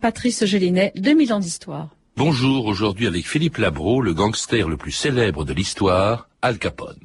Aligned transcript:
Patrice 0.00 0.44
Gélinet, 0.44 0.92
2000 0.96 1.32
ans 1.32 1.38
d'histoire. 1.38 1.88
Bonjour, 2.16 2.66
aujourd'hui 2.66 3.06
avec 3.06 3.26
Philippe 3.26 3.56
Labro, 3.56 4.02
le 4.02 4.12
gangster 4.12 4.68
le 4.68 4.76
plus 4.76 4.92
célèbre 4.92 5.44
de 5.44 5.52
l'histoire, 5.54 6.28
Al 6.42 6.58
Capone. 6.58 6.98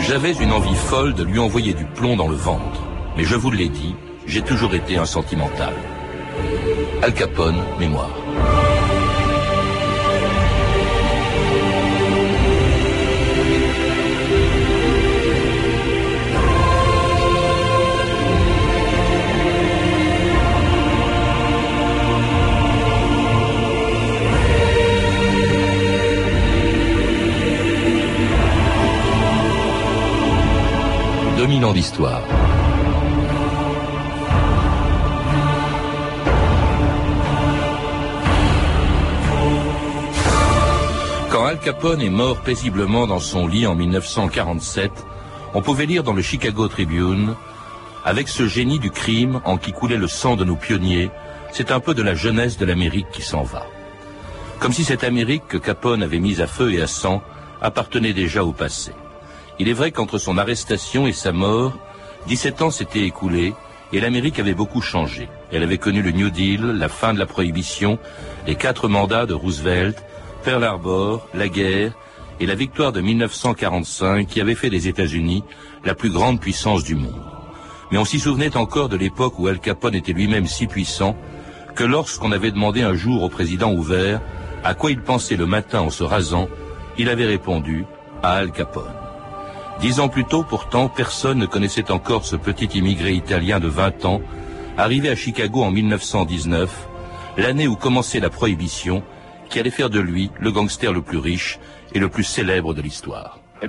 J'avais 0.00 0.32
une 0.32 0.52
envie 0.52 0.74
folle 0.74 1.14
de 1.14 1.22
lui 1.22 1.38
envoyer 1.38 1.74
du 1.74 1.84
plomb 1.84 2.16
dans 2.16 2.28
le 2.28 2.34
ventre, 2.34 2.82
mais 3.16 3.24
je 3.24 3.36
vous 3.36 3.50
l'ai 3.50 3.68
dit, 3.68 3.94
j'ai 4.26 4.42
toujours 4.42 4.74
été 4.74 4.96
un 4.96 5.04
sentimental. 5.04 5.74
Al 7.02 7.12
Capone, 7.12 7.62
mémoire. 7.78 8.10
2000 31.50 31.64
ans 31.64 31.72
d'histoire. 31.72 32.22
Quand 41.28 41.46
Al 41.46 41.58
Capone 41.58 42.02
est 42.02 42.08
mort 42.08 42.36
paisiblement 42.42 43.08
dans 43.08 43.18
son 43.18 43.48
lit 43.48 43.66
en 43.66 43.74
1947, 43.74 44.92
on 45.54 45.60
pouvait 45.60 45.86
lire 45.86 46.04
dans 46.04 46.12
le 46.12 46.22
Chicago 46.22 46.68
Tribune 46.68 47.34
Avec 48.04 48.28
ce 48.28 48.46
génie 48.46 48.78
du 48.78 48.92
crime 48.92 49.40
en 49.44 49.58
qui 49.58 49.72
coulait 49.72 49.96
le 49.96 50.06
sang 50.06 50.36
de 50.36 50.44
nos 50.44 50.54
pionniers, 50.54 51.10
c'est 51.50 51.72
un 51.72 51.80
peu 51.80 51.94
de 51.94 52.02
la 52.02 52.14
jeunesse 52.14 52.58
de 52.58 52.64
l'Amérique 52.64 53.10
qui 53.10 53.22
s'en 53.22 53.42
va. 53.42 53.66
Comme 54.60 54.72
si 54.72 54.84
cette 54.84 55.02
Amérique 55.02 55.48
que 55.48 55.58
Capone 55.58 56.04
avait 56.04 56.20
mise 56.20 56.40
à 56.40 56.46
feu 56.46 56.72
et 56.72 56.80
à 56.80 56.86
sang 56.86 57.24
appartenait 57.60 58.12
déjà 58.12 58.44
au 58.44 58.52
passé. 58.52 58.92
Il 59.60 59.68
est 59.68 59.74
vrai 59.74 59.90
qu'entre 59.90 60.16
son 60.16 60.38
arrestation 60.38 61.06
et 61.06 61.12
sa 61.12 61.32
mort, 61.32 61.76
17 62.28 62.62
ans 62.62 62.70
s'étaient 62.70 63.04
écoulés 63.04 63.52
et 63.92 64.00
l'Amérique 64.00 64.38
avait 64.38 64.54
beaucoup 64.54 64.80
changé. 64.80 65.28
Elle 65.52 65.62
avait 65.62 65.76
connu 65.76 66.00
le 66.00 66.12
New 66.12 66.30
Deal, 66.30 66.62
la 66.62 66.88
fin 66.88 67.12
de 67.12 67.18
la 67.18 67.26
prohibition, 67.26 67.98
les 68.46 68.54
quatre 68.54 68.88
mandats 68.88 69.26
de 69.26 69.34
Roosevelt, 69.34 70.02
Pearl 70.44 70.64
Harbor, 70.64 71.28
la 71.34 71.50
guerre 71.50 71.92
et 72.40 72.46
la 72.46 72.54
victoire 72.54 72.90
de 72.90 73.02
1945 73.02 74.26
qui 74.26 74.40
avait 74.40 74.54
fait 74.54 74.70
des 74.70 74.88
États-Unis 74.88 75.44
la 75.84 75.94
plus 75.94 76.08
grande 76.08 76.40
puissance 76.40 76.82
du 76.82 76.94
monde. 76.94 77.20
Mais 77.92 77.98
on 77.98 78.06
s'y 78.06 78.18
souvenait 78.18 78.56
encore 78.56 78.88
de 78.88 78.96
l'époque 78.96 79.38
où 79.38 79.46
Al 79.46 79.60
Capone 79.60 79.94
était 79.94 80.14
lui-même 80.14 80.46
si 80.46 80.68
puissant 80.68 81.14
que 81.74 81.84
lorsqu'on 81.84 82.32
avait 82.32 82.50
demandé 82.50 82.80
un 82.80 82.94
jour 82.94 83.22
au 83.22 83.28
président 83.28 83.74
ouvert 83.74 84.22
à 84.64 84.72
quoi 84.72 84.90
il 84.90 85.02
pensait 85.02 85.36
le 85.36 85.44
matin 85.44 85.80
en 85.80 85.90
se 85.90 86.02
rasant, 86.02 86.48
il 86.96 87.10
avait 87.10 87.26
répondu 87.26 87.84
à 88.22 88.36
Al 88.36 88.52
Capone. 88.52 88.99
Dix 89.80 89.98
ans 89.98 90.08
plus 90.08 90.26
tôt, 90.26 90.44
pourtant, 90.46 90.88
personne 90.88 91.38
ne 91.38 91.46
connaissait 91.46 91.90
encore 91.90 92.26
ce 92.26 92.36
petit 92.36 92.66
immigré 92.78 93.12
italien 93.12 93.60
de 93.60 93.68
20 93.68 94.04
ans, 94.04 94.20
arrivé 94.76 95.08
à 95.08 95.16
Chicago 95.16 95.62
en 95.62 95.70
1919, 95.70 96.86
l'année 97.38 97.66
où 97.66 97.76
commençait 97.76 98.20
la 98.20 98.28
prohibition, 98.28 99.02
qui 99.48 99.58
allait 99.58 99.70
faire 99.70 99.88
de 99.88 99.98
lui 99.98 100.30
le 100.38 100.52
gangster 100.52 100.92
le 100.92 101.00
plus 101.00 101.16
riche 101.16 101.58
et 101.94 101.98
le 101.98 102.10
plus 102.10 102.24
célèbre 102.24 102.74
de 102.74 102.82
l'histoire. 102.82 103.38
Tout 103.62 103.68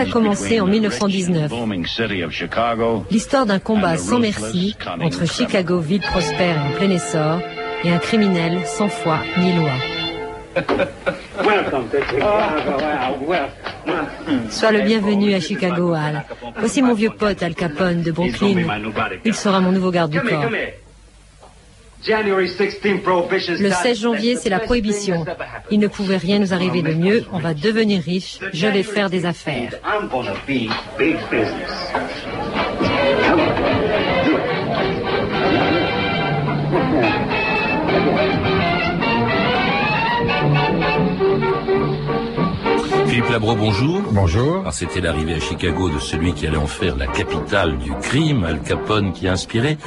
a 0.00 0.06
commencé 0.06 0.60
en 0.60 0.66
1919. 0.66 1.52
L'histoire 3.10 3.46
d'un 3.46 3.58
combat 3.60 3.96
sans 3.96 4.18
merci 4.18 4.76
entre 5.00 5.24
Chicago, 5.24 5.78
ville 5.78 6.00
prospère 6.00 6.56
et 6.56 6.60
en 6.60 6.72
plein 6.76 6.90
essor, 6.90 7.38
et 7.84 7.92
un 7.92 7.98
criminel 7.98 8.66
sans 8.66 8.88
foi 8.88 9.20
ni 9.38 9.54
loi. 9.54 9.93
Sois 14.50 14.72
le 14.72 14.82
bienvenu 14.82 15.34
à 15.34 15.40
Chicago, 15.40 15.94
Al. 15.94 16.24
Voici 16.58 16.82
mon 16.82 16.94
vieux 16.94 17.10
pote 17.10 17.42
Al 17.42 17.54
Capone 17.54 18.02
de 18.02 18.12
Brooklyn. 18.12 18.64
Il 19.24 19.34
sera 19.34 19.60
mon 19.60 19.72
nouveau 19.72 19.90
garde 19.90 20.12
du 20.12 20.20
corps. 20.20 20.50
Le 22.06 23.70
16 23.70 24.00
janvier, 24.00 24.36
c'est 24.36 24.50
la 24.50 24.60
prohibition. 24.60 25.24
Il 25.70 25.80
ne 25.80 25.86
pouvait 25.88 26.18
rien 26.18 26.38
nous 26.38 26.52
arriver 26.52 26.82
de 26.82 26.92
mieux. 26.92 27.24
On 27.32 27.38
va 27.38 27.54
devenir 27.54 28.02
riche. 28.02 28.38
Je 28.52 28.66
vais 28.66 28.82
faire 28.82 29.08
des 29.08 29.24
affaires. 29.24 29.70
Philippe 43.14 43.30
Labro, 43.30 43.54
bonjour. 43.54 44.02
Bonjour. 44.10 44.64
C'était 44.72 45.00
l'arrivée 45.00 45.34
à 45.34 45.38
Chicago 45.38 45.88
de 45.88 46.00
celui 46.00 46.32
qui 46.32 46.48
allait 46.48 46.56
en 46.56 46.66
faire 46.66 46.96
la 46.96 47.06
capitale 47.06 47.78
du 47.78 47.92
crime, 48.02 48.42
Al 48.42 48.60
Capone, 48.60 49.12
qui 49.12 49.28
a 49.28 49.32
inspiré 49.32 49.78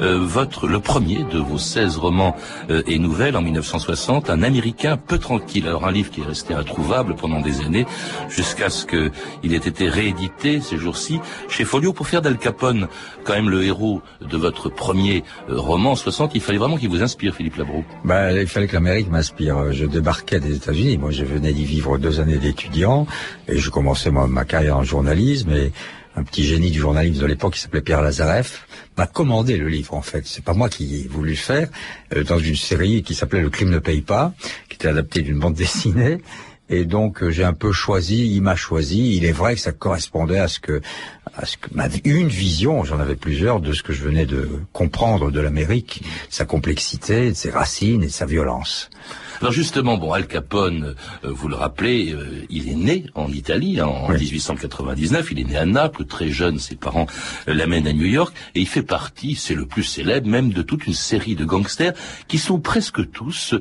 euh, 0.00 0.18
votre 0.20 0.66
le 0.66 0.78
premier 0.78 1.24
de 1.24 1.38
vos 1.38 1.58
16 1.58 1.96
romans 1.96 2.36
euh, 2.70 2.82
et 2.86 2.98
nouvelles 2.98 3.36
en 3.36 3.42
1960, 3.42 4.30
un 4.30 4.42
Américain 4.42 4.96
peu 4.96 5.18
tranquille. 5.18 5.66
Alors 5.66 5.86
un 5.86 5.92
livre 5.92 6.10
qui 6.10 6.20
est 6.20 6.24
resté 6.24 6.54
introuvable 6.54 7.16
pendant 7.16 7.40
des 7.40 7.60
années, 7.62 7.86
jusqu'à 8.28 8.70
ce 8.70 8.86
qu'il 8.86 9.54
ait 9.54 9.56
été 9.56 9.88
réédité 9.88 10.60
ces 10.60 10.76
jours-ci 10.76 11.18
chez 11.48 11.64
Folio 11.64 11.92
pour 11.92 12.06
faire 12.06 12.22
d'Al 12.22 12.38
Capone 12.38 12.88
quand 13.24 13.34
même 13.34 13.50
le 13.50 13.64
héros 13.64 14.02
de 14.20 14.36
votre 14.36 14.68
premier 14.68 15.24
euh, 15.50 15.58
roman 15.58 15.94
60. 15.94 16.34
Il 16.34 16.40
fallait 16.40 16.58
vraiment 16.58 16.76
qu'il 16.76 16.90
vous 16.90 17.02
inspire, 17.02 17.34
Philippe 17.34 17.56
Labro. 17.56 17.84
Bah, 18.04 18.32
il 18.32 18.46
fallait 18.46 18.68
que 18.68 18.74
l'Amérique 18.74 19.10
m'inspire. 19.10 19.72
Je 19.72 19.86
débarquais 19.86 20.40
des 20.40 20.54
États-Unis. 20.54 20.98
Moi, 20.98 21.10
je 21.10 21.24
venais 21.24 21.52
d'y 21.52 21.64
vivre 21.64 21.98
deux 21.98 22.20
années 22.20 22.36
d'études 22.36 22.66
et 23.48 23.58
je 23.58 23.70
commençais 23.70 24.10
ma 24.10 24.44
carrière 24.44 24.76
en 24.76 24.82
journalisme 24.82 25.50
et 25.50 25.72
un 26.16 26.22
petit 26.22 26.44
génie 26.44 26.70
du 26.70 26.80
journalisme 26.80 27.20
de 27.20 27.26
l'époque 27.26 27.54
qui 27.54 27.60
s'appelait 27.60 27.82
Pierre 27.82 28.02
Lazareff 28.02 28.66
m'a 28.96 29.06
commandé 29.06 29.56
le 29.58 29.68
livre 29.68 29.94
en 29.94 30.02
fait. 30.02 30.26
C'est 30.26 30.42
pas 30.42 30.54
moi 30.54 30.68
qui 30.68 31.02
ai 31.02 31.08
voulu 31.08 31.30
le 31.30 31.36
faire 31.36 31.68
euh, 32.14 32.24
dans 32.24 32.38
une 32.38 32.56
série 32.56 33.02
qui 33.02 33.14
s'appelait 33.14 33.42
Le 33.42 33.50
crime 33.50 33.70
ne 33.70 33.78
paye 33.78 34.00
pas, 34.00 34.32
qui 34.68 34.76
était 34.76 34.88
adaptée 34.88 35.22
d'une 35.22 35.38
bande 35.38 35.54
dessinée. 35.64 36.18
Et 36.68 36.84
donc 36.84 37.22
euh, 37.22 37.30
j'ai 37.30 37.44
un 37.44 37.52
peu 37.52 37.70
choisi, 37.70 38.34
il 38.34 38.40
m'a 38.40 38.56
choisi. 38.56 39.16
Il 39.16 39.26
est 39.26 39.32
vrai 39.32 39.54
que 39.54 39.60
ça 39.60 39.72
correspondait 39.72 40.38
à 40.38 40.48
ce 40.48 40.58
que, 40.58 40.80
à 41.36 41.44
ce 41.44 41.58
que 41.58 41.68
ma, 41.72 41.88
une 42.04 42.28
vision, 42.28 42.82
j'en 42.82 42.98
avais 42.98 43.16
plusieurs, 43.16 43.60
de 43.60 43.72
ce 43.72 43.82
que 43.82 43.92
je 43.92 44.02
venais 44.02 44.26
de 44.26 44.48
comprendre 44.72 45.30
de 45.30 45.40
l'Amérique, 45.40 46.02
sa 46.30 46.46
complexité, 46.46 47.30
de 47.30 47.36
ses 47.36 47.50
racines 47.50 48.02
et 48.02 48.06
de 48.06 48.12
sa 48.12 48.26
violence. 48.26 48.88
Alors 49.40 49.52
justement, 49.52 49.98
bon, 49.98 50.12
Al 50.12 50.26
Capone, 50.26 50.94
euh, 51.24 51.30
vous 51.30 51.48
le 51.48 51.56
rappelez, 51.56 52.12
euh, 52.12 52.46
il 52.48 52.70
est 52.70 52.74
né 52.74 53.04
en 53.14 53.30
Italie 53.30 53.80
en 53.82 54.08
1899. 54.08 55.28
Il 55.32 55.40
est 55.40 55.44
né 55.44 55.56
à 55.56 55.66
Naples, 55.66 56.06
très 56.06 56.30
jeune. 56.30 56.58
Ses 56.58 56.76
parents 56.76 57.06
euh, 57.48 57.54
l'amènent 57.54 57.86
à 57.86 57.92
New 57.92 58.06
York 58.06 58.34
et 58.54 58.60
il 58.60 58.66
fait 58.66 58.82
partie, 58.82 59.34
c'est 59.34 59.54
le 59.54 59.66
plus 59.66 59.82
célèbre, 59.82 60.26
même 60.28 60.52
de 60.52 60.62
toute 60.62 60.86
une 60.86 60.94
série 60.94 61.34
de 61.34 61.44
gangsters 61.44 61.92
qui 62.28 62.38
sont 62.38 62.60
presque 62.60 63.10
tous 63.10 63.54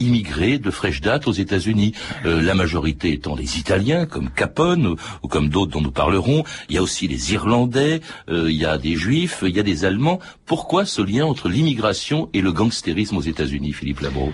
immigrés 0.00 0.58
de 0.58 0.70
fraîche 0.70 1.00
date 1.00 1.28
aux 1.28 1.32
États-Unis. 1.32 1.94
la 2.24 2.54
majorité 2.54 3.12
étant 3.12 3.34
les 3.34 3.58
Italiens, 3.58 4.06
comme 4.06 4.30
Capone 4.30 4.96
ou, 5.22 5.28
comme 5.28 5.48
d'autres 5.48 5.72
dont 5.72 5.80
nous 5.80 5.90
parlerons. 5.90 6.44
Il 6.68 6.74
y 6.74 6.78
a 6.78 6.82
aussi 6.82 7.08
les 7.08 7.32
Irlandais, 7.32 8.00
il 8.28 8.50
y 8.50 8.64
a 8.64 8.78
des 8.78 8.96
Juifs, 8.96 9.42
il 9.46 9.56
y 9.56 9.60
a 9.60 9.62
des 9.62 9.84
Allemands. 9.84 10.20
Pourquoi 10.46 10.84
ce 10.84 11.02
lien 11.02 11.24
entre 11.24 11.48
l'immigration 11.48 12.28
et 12.32 12.40
le 12.40 12.52
gangstérisme 12.52 13.16
aux 13.16 13.22
États-Unis, 13.22 13.72
Philippe 13.72 14.00
Labro? 14.00 14.32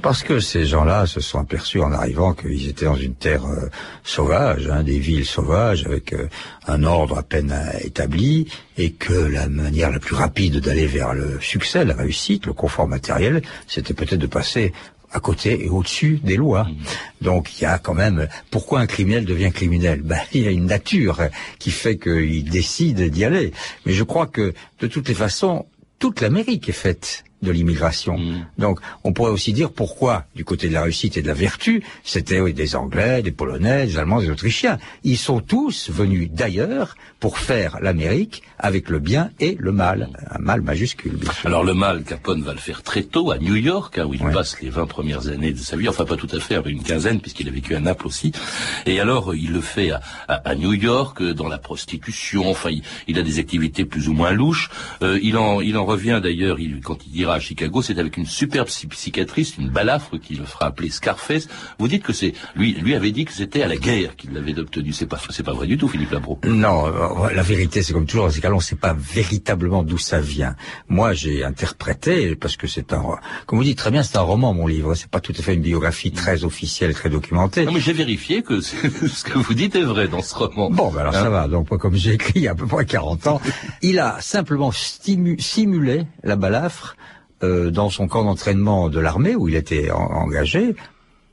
Parce 0.00 0.22
que 0.22 0.40
ces 0.40 0.64
gens-là 0.64 1.06
se 1.06 1.20
sont 1.20 1.38
aperçus 1.38 1.80
en 1.80 1.92
arrivant 1.92 2.34
qu'ils 2.34 2.68
étaient 2.68 2.84
dans 2.84 2.96
une 2.96 3.14
terre 3.14 3.44
euh, 3.46 3.68
sauvage, 4.04 4.68
hein, 4.68 4.82
des 4.82 4.98
villes 4.98 5.26
sauvages 5.26 5.84
avec 5.86 6.12
euh, 6.12 6.28
un 6.66 6.82
ordre 6.84 7.18
à 7.18 7.22
peine 7.22 7.54
établi, 7.80 8.48
et 8.78 8.92
que 8.92 9.12
la 9.12 9.48
manière 9.48 9.90
la 9.90 9.98
plus 9.98 10.14
rapide 10.14 10.60
d'aller 10.60 10.86
vers 10.86 11.14
le 11.14 11.40
succès, 11.40 11.84
la 11.84 11.94
réussite, 11.94 12.46
le 12.46 12.52
confort 12.52 12.88
matériel, 12.88 13.42
c'était 13.66 13.94
peut-être 13.94 14.20
de 14.20 14.26
passer 14.26 14.72
à 15.12 15.20
côté 15.20 15.64
et 15.64 15.68
au-dessus 15.68 16.20
des 16.22 16.36
lois. 16.36 16.64
Mmh. 16.64 17.24
Donc 17.24 17.58
il 17.58 17.62
y 17.62 17.66
a 17.66 17.78
quand 17.78 17.94
même 17.94 18.28
pourquoi 18.50 18.80
un 18.80 18.86
criminel 18.86 19.24
devient 19.24 19.52
criminel? 19.52 20.02
Ben 20.02 20.18
il 20.32 20.42
y 20.42 20.48
a 20.48 20.50
une 20.50 20.66
nature 20.66 21.20
qui 21.58 21.70
fait 21.70 21.98
qu'il 21.98 22.44
décide 22.44 23.10
d'y 23.10 23.24
aller. 23.24 23.52
Mais 23.84 23.92
je 23.92 24.04
crois 24.04 24.26
que 24.26 24.54
de 24.80 24.86
toutes 24.86 25.08
les 25.08 25.14
façons, 25.14 25.66
toute 25.98 26.20
l'Amérique 26.20 26.68
est 26.68 26.72
faite 26.72 27.24
de 27.42 27.50
l'immigration. 27.50 28.18
Mm. 28.18 28.46
Donc, 28.58 28.80
on 29.04 29.12
pourrait 29.12 29.30
aussi 29.30 29.52
dire 29.52 29.70
pourquoi, 29.70 30.24
du 30.34 30.44
côté 30.44 30.68
de 30.68 30.74
la 30.74 30.82
réussite 30.82 31.16
et 31.16 31.22
de 31.22 31.26
la 31.26 31.34
vertu, 31.34 31.82
c'était 32.04 32.52
des 32.52 32.76
Anglais, 32.76 33.22
des 33.22 33.32
Polonais, 33.32 33.86
des 33.86 33.98
Allemands, 33.98 34.20
des 34.20 34.30
Autrichiens. 34.30 34.78
Ils 35.04 35.18
sont 35.18 35.40
tous 35.40 35.90
venus 35.90 36.30
d'ailleurs 36.30 36.96
pour 37.20 37.38
faire 37.38 37.78
l'Amérique 37.80 38.42
avec 38.58 38.88
le 38.88 38.98
bien 38.98 39.30
et 39.38 39.56
le 39.58 39.72
mal. 39.72 40.08
Un 40.30 40.38
mal 40.38 40.60
majuscule, 40.60 41.16
bien 41.16 41.32
sûr. 41.32 41.46
Alors 41.46 41.64
le 41.64 41.74
mal, 41.74 42.02
Capone 42.02 42.42
va 42.42 42.52
le 42.52 42.58
faire 42.58 42.82
très 42.82 43.02
tôt 43.02 43.30
à 43.30 43.38
New 43.38 43.54
York, 43.54 43.98
hein, 43.98 44.06
où 44.06 44.14
il 44.14 44.20
passe 44.20 44.60
les 44.60 44.70
20 44.70 44.86
premières 44.86 45.28
années 45.28 45.52
de 45.52 45.58
sa 45.58 45.76
vie, 45.76 45.88
enfin 45.88 46.04
pas 46.04 46.16
tout 46.16 46.28
à 46.32 46.40
fait, 46.40 46.54
avec 46.56 46.72
une 46.72 46.82
quinzaine, 46.82 47.20
puisqu'il 47.20 47.48
a 47.48 47.52
vécu 47.52 47.74
à 47.74 47.80
Naples 47.80 48.06
aussi. 48.06 48.32
Et 48.86 49.00
alors, 49.00 49.34
il 49.34 49.52
le 49.52 49.60
fait 49.60 49.90
à, 49.90 50.00
à, 50.28 50.54
New 50.54 50.72
York, 50.72 51.22
dans 51.22 51.48
la 51.48 51.58
prostitution, 51.58 52.48
enfin, 52.48 52.70
il, 53.06 53.18
a 53.18 53.22
des 53.22 53.38
activités 53.38 53.84
plus 53.84 54.08
ou 54.08 54.12
moins 54.12 54.32
louches. 54.32 54.70
Euh, 55.02 55.18
il, 55.22 55.36
en, 55.36 55.60
il 55.60 55.76
en 55.76 55.84
revient 55.84 56.20
d'ailleurs, 56.22 56.58
quand 56.82 56.98
il 57.06 57.12
dira 57.12 57.31
à 57.34 57.40
Chicago, 57.40 57.82
c'est 57.82 57.98
avec 57.98 58.16
une 58.16 58.26
superbe 58.26 58.68
psychiatrice, 58.68 59.56
une 59.58 59.68
balafre 59.68 60.18
qui 60.18 60.34
le 60.34 60.44
fera 60.44 60.66
appeler 60.66 60.90
Scarface. 60.90 61.48
Vous 61.78 61.88
dites 61.88 62.02
que 62.02 62.12
c'est 62.12 62.34
lui, 62.54 62.74
lui 62.74 62.94
avait 62.94 63.12
dit 63.12 63.24
que 63.24 63.32
c'était 63.32 63.62
à 63.62 63.68
la 63.68 63.76
guerre 63.76 64.16
qu'il 64.16 64.32
l'avait 64.32 64.58
obtenu. 64.58 64.92
C'est 64.92 65.06
pas, 65.06 65.18
c'est 65.30 65.42
pas 65.42 65.52
vrai 65.52 65.66
du 65.66 65.76
tout, 65.78 65.88
Philippe 65.88 66.12
Labro. 66.12 66.38
Non, 66.44 66.86
euh, 66.86 67.32
la 67.34 67.42
vérité, 67.42 67.82
c'est 67.82 67.92
comme 67.92 68.06
toujours 68.06 68.26
dans 68.26 68.30
ces 68.30 68.42
on 68.46 68.56
ne 68.56 68.60
sait 68.60 68.76
pas 68.76 68.94
véritablement 68.98 69.82
d'où 69.82 69.98
ça 69.98 70.20
vient. 70.20 70.56
Moi, 70.88 71.12
j'ai 71.14 71.44
interprété 71.44 72.36
parce 72.36 72.56
que 72.56 72.66
c'est 72.66 72.92
un, 72.92 73.02
comme 73.46 73.58
vous 73.58 73.64
dites 73.64 73.78
très 73.78 73.90
bien, 73.90 74.02
c'est 74.02 74.16
un 74.18 74.22
roman, 74.22 74.52
mon 74.52 74.66
livre. 74.66 74.94
C'est 74.94 75.10
pas 75.10 75.20
tout 75.20 75.32
à 75.38 75.42
fait 75.42 75.54
une 75.54 75.62
biographie 75.62 76.12
très 76.12 76.44
officielle, 76.44 76.94
très 76.94 77.08
documentée. 77.08 77.64
Non, 77.64 77.72
mais 77.72 77.80
j'ai 77.80 77.92
vérifié 77.92 78.42
que 78.42 78.60
ce 78.60 79.24
que 79.24 79.38
vous 79.38 79.54
dites 79.54 79.74
est 79.76 79.82
vrai 79.82 80.08
dans 80.08 80.22
ce 80.22 80.34
roman. 80.34 80.70
Bon, 80.70 80.90
ben 80.90 81.00
alors 81.00 81.14
ça 81.14 81.26
hein 81.26 81.30
va. 81.30 81.48
Donc, 81.48 81.68
comme 81.68 81.94
j'ai 81.94 82.14
écrit 82.14 82.32
il 82.36 82.42
y 82.42 82.48
a 82.48 82.52
à 82.52 82.54
peu 82.54 82.66
près 82.66 82.84
40 82.84 83.26
ans, 83.26 83.40
il 83.80 83.98
a 83.98 84.20
simplement 84.20 84.70
simulé 84.72 86.06
la 86.22 86.36
balafre 86.36 86.96
euh, 87.42 87.70
dans 87.70 87.90
son 87.90 88.08
camp 88.08 88.24
d'entraînement 88.24 88.88
de 88.88 89.00
l'armée 89.00 89.34
où 89.34 89.48
il 89.48 89.54
était 89.54 89.90
engagé 89.90 90.74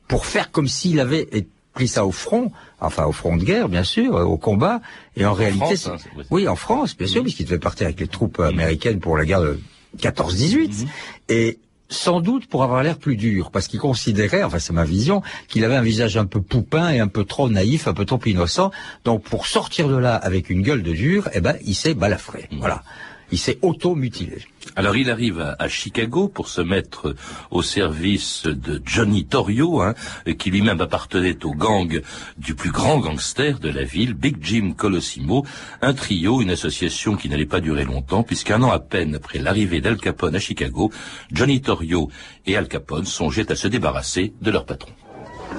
pour 0.07 0.25
faire 0.25 0.51
comme 0.51 0.67
s'il 0.67 0.99
avait 0.99 1.27
pris 1.73 1.87
ça 1.87 2.05
au 2.05 2.11
front, 2.11 2.51
enfin 2.79 3.05
au 3.05 3.11
front 3.11 3.37
de 3.37 3.43
guerre 3.43 3.69
bien 3.69 3.83
sûr, 3.83 4.15
au 4.15 4.37
combat, 4.37 4.81
et 5.15 5.25
en, 5.25 5.33
réalité, 5.33 5.75
hein, 5.85 5.97
oui 6.31 6.47
en 6.47 6.55
France 6.55 6.97
bien 6.97 7.07
sûr, 7.07 7.21
puisqu'il 7.21 7.45
devait 7.45 7.59
partir 7.59 7.85
avec 7.85 7.99
les 7.99 8.07
troupes 8.07 8.39
américaines 8.39 8.99
pour 8.99 9.17
la 9.17 9.25
guerre 9.25 9.41
de 9.41 9.59
14-18, 9.99 10.81
mhm. 10.81 10.87
et 11.29 11.59
sans 11.89 12.21
doute 12.21 12.47
pour 12.47 12.63
avoir 12.63 12.83
l'air 12.83 12.97
plus 12.97 13.15
dur, 13.15 13.51
parce 13.51 13.67
qu'il 13.67 13.79
considérait, 13.79 14.43
enfin 14.43 14.59
c'est 14.59 14.73
ma 14.73 14.85
vision, 14.85 15.21
qu'il 15.47 15.65
avait 15.65 15.75
un 15.75 15.81
visage 15.81 16.17
un 16.17 16.25
peu 16.25 16.41
poupin 16.41 16.89
et 16.89 16.99
un 16.99 17.07
peu 17.07 17.23
trop 17.23 17.49
naïf, 17.49 17.87
un 17.87 17.93
peu 17.93 18.05
trop 18.05 18.19
innocent. 18.25 18.71
Donc 19.05 19.23
pour 19.23 19.47
sortir 19.47 19.87
de 19.87 19.95
là 19.95 20.15
avec 20.15 20.49
une 20.49 20.61
gueule 20.61 20.83
de 20.83 20.93
dur, 20.93 21.29
eh 21.33 21.41
ben 21.41 21.55
il 21.65 21.75
s'est 21.75 21.95
balafré. 21.95 22.47
Mhm. 22.51 22.59
Voilà 22.59 22.83
il 23.31 23.37
s'est 23.37 23.59
auto-mutilé. 23.61 24.39
Alors 24.75 24.95
il 24.95 25.09
arrive 25.09 25.55
à, 25.57 25.67
Chicago 25.67 26.27
pour 26.27 26.47
se 26.47 26.61
mettre 26.61 27.15
au 27.51 27.61
service 27.61 28.43
de 28.45 28.81
Johnny 28.85 29.25
Torrio, 29.25 29.81
hein, 29.81 29.93
qui 30.37 30.51
lui-même 30.51 30.81
appartenait 30.81 31.45
au 31.45 31.53
gang 31.53 32.01
du 32.37 32.55
plus 32.55 32.71
grand 32.71 32.99
gangster 32.99 33.59
de 33.59 33.69
la 33.69 33.83
ville, 33.83 34.13
Big 34.13 34.37
Jim 34.41 34.73
Colosimo, 34.75 35.45
un 35.81 35.93
trio, 35.93 36.41
une 36.41 36.51
association 36.51 37.15
qui 37.15 37.29
n'allait 37.29 37.45
pas 37.45 37.61
durer 37.61 37.83
longtemps, 37.83 38.23
puisqu'un 38.23 38.61
an 38.63 38.71
à 38.71 38.79
peine 38.79 39.15
après 39.15 39.39
l'arrivée 39.39 39.81
d'Al 39.81 39.97
Capone 39.97 40.35
à 40.35 40.39
Chicago, 40.39 40.91
Johnny 41.31 41.61
Torrio 41.61 42.09
et 42.45 42.55
Al 42.55 42.67
Capone 42.67 43.05
songeaient 43.05 43.51
à 43.51 43.55
se 43.55 43.67
débarrasser 43.67 44.33
de 44.41 44.51
leur 44.51 44.65
patron. 44.65 44.91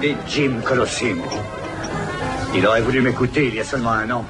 Big 0.01 0.17
Jim 0.29 0.61
Colosimo. 0.65 1.25
Il 2.55 2.67
aurait 2.67 2.83
voulu 2.83 3.01
m'écouter 3.01 3.49
il 3.49 3.55
y 3.55 3.61
a 3.61 3.65
seulement 3.65 3.93
un 3.93 4.11
an. 4.11 4.25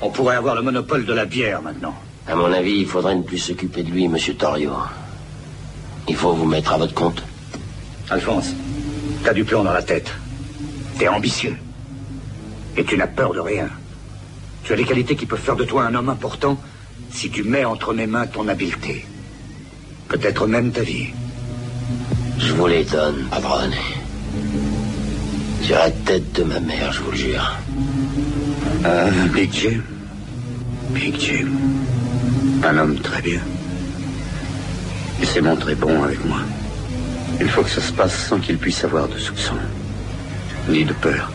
On 0.00 0.10
pourrait 0.10 0.36
avoir 0.36 0.54
le 0.54 0.62
monopole 0.62 1.04
de 1.04 1.12
la 1.12 1.26
bière 1.26 1.60
maintenant. 1.60 1.94
À 2.26 2.34
mon 2.34 2.52
avis, 2.52 2.78
il 2.78 2.86
faudrait 2.86 3.16
ne 3.16 3.22
plus 3.22 3.38
s'occuper 3.38 3.82
de 3.82 3.90
lui, 3.90 4.08
monsieur 4.08 4.34
Torio. 4.34 4.72
Il 6.08 6.16
faut 6.16 6.32
vous 6.32 6.46
mettre 6.46 6.72
à 6.72 6.78
votre 6.78 6.94
compte. 6.94 7.22
Alphonse, 8.08 8.54
t'as 9.24 9.32
du 9.32 9.44
plomb 9.44 9.64
dans 9.64 9.72
la 9.72 9.82
tête. 9.82 10.12
T'es 10.98 11.08
ambitieux. 11.08 11.56
Et 12.76 12.84
tu 12.84 12.96
n'as 12.96 13.06
peur 13.06 13.32
de 13.32 13.40
rien. 13.40 13.68
Tu 14.64 14.72
as 14.72 14.76
des 14.76 14.84
qualités 14.84 15.16
qui 15.16 15.26
peuvent 15.26 15.40
faire 15.40 15.56
de 15.56 15.64
toi 15.64 15.84
un 15.84 15.94
homme 15.94 16.08
important 16.08 16.58
si 17.12 17.30
tu 17.30 17.42
mets 17.42 17.64
entre 17.64 17.94
mes 17.94 18.06
mains 18.06 18.26
ton 18.26 18.46
habileté. 18.48 19.04
Peut-être 20.08 20.46
même 20.46 20.70
ta 20.70 20.82
vie. 20.82 21.08
Je 22.38 22.52
vous 22.52 22.66
les 22.66 22.84
donne, 22.84 23.26
Padrone. 23.30 23.74
Sur 25.62 25.76
la 25.76 25.90
tête 25.90 26.32
de 26.32 26.42
ma 26.44 26.60
mère, 26.60 26.92
je 26.92 27.00
vous 27.00 27.10
le 27.10 27.16
jure. 27.16 27.56
Ah, 28.84 29.06
Big 29.32 29.52
Jim. 29.52 29.82
Big 30.90 31.18
Jim. 31.18 31.48
Un 32.62 32.76
homme 32.76 32.98
très 33.00 33.22
bien. 33.22 33.40
Il 35.18 35.26
s'est 35.26 35.40
montré 35.40 35.74
bon 35.74 36.02
avec 36.02 36.22
moi. 36.26 36.40
Il 37.40 37.48
faut 37.48 37.62
que 37.62 37.70
ça 37.70 37.80
se 37.80 37.92
passe 37.92 38.26
sans 38.26 38.38
qu'il 38.38 38.58
puisse 38.58 38.84
avoir 38.84 39.08
de 39.08 39.16
soupçons, 39.16 39.54
ni 40.68 40.84
de 40.84 40.92
peur. 40.92 41.30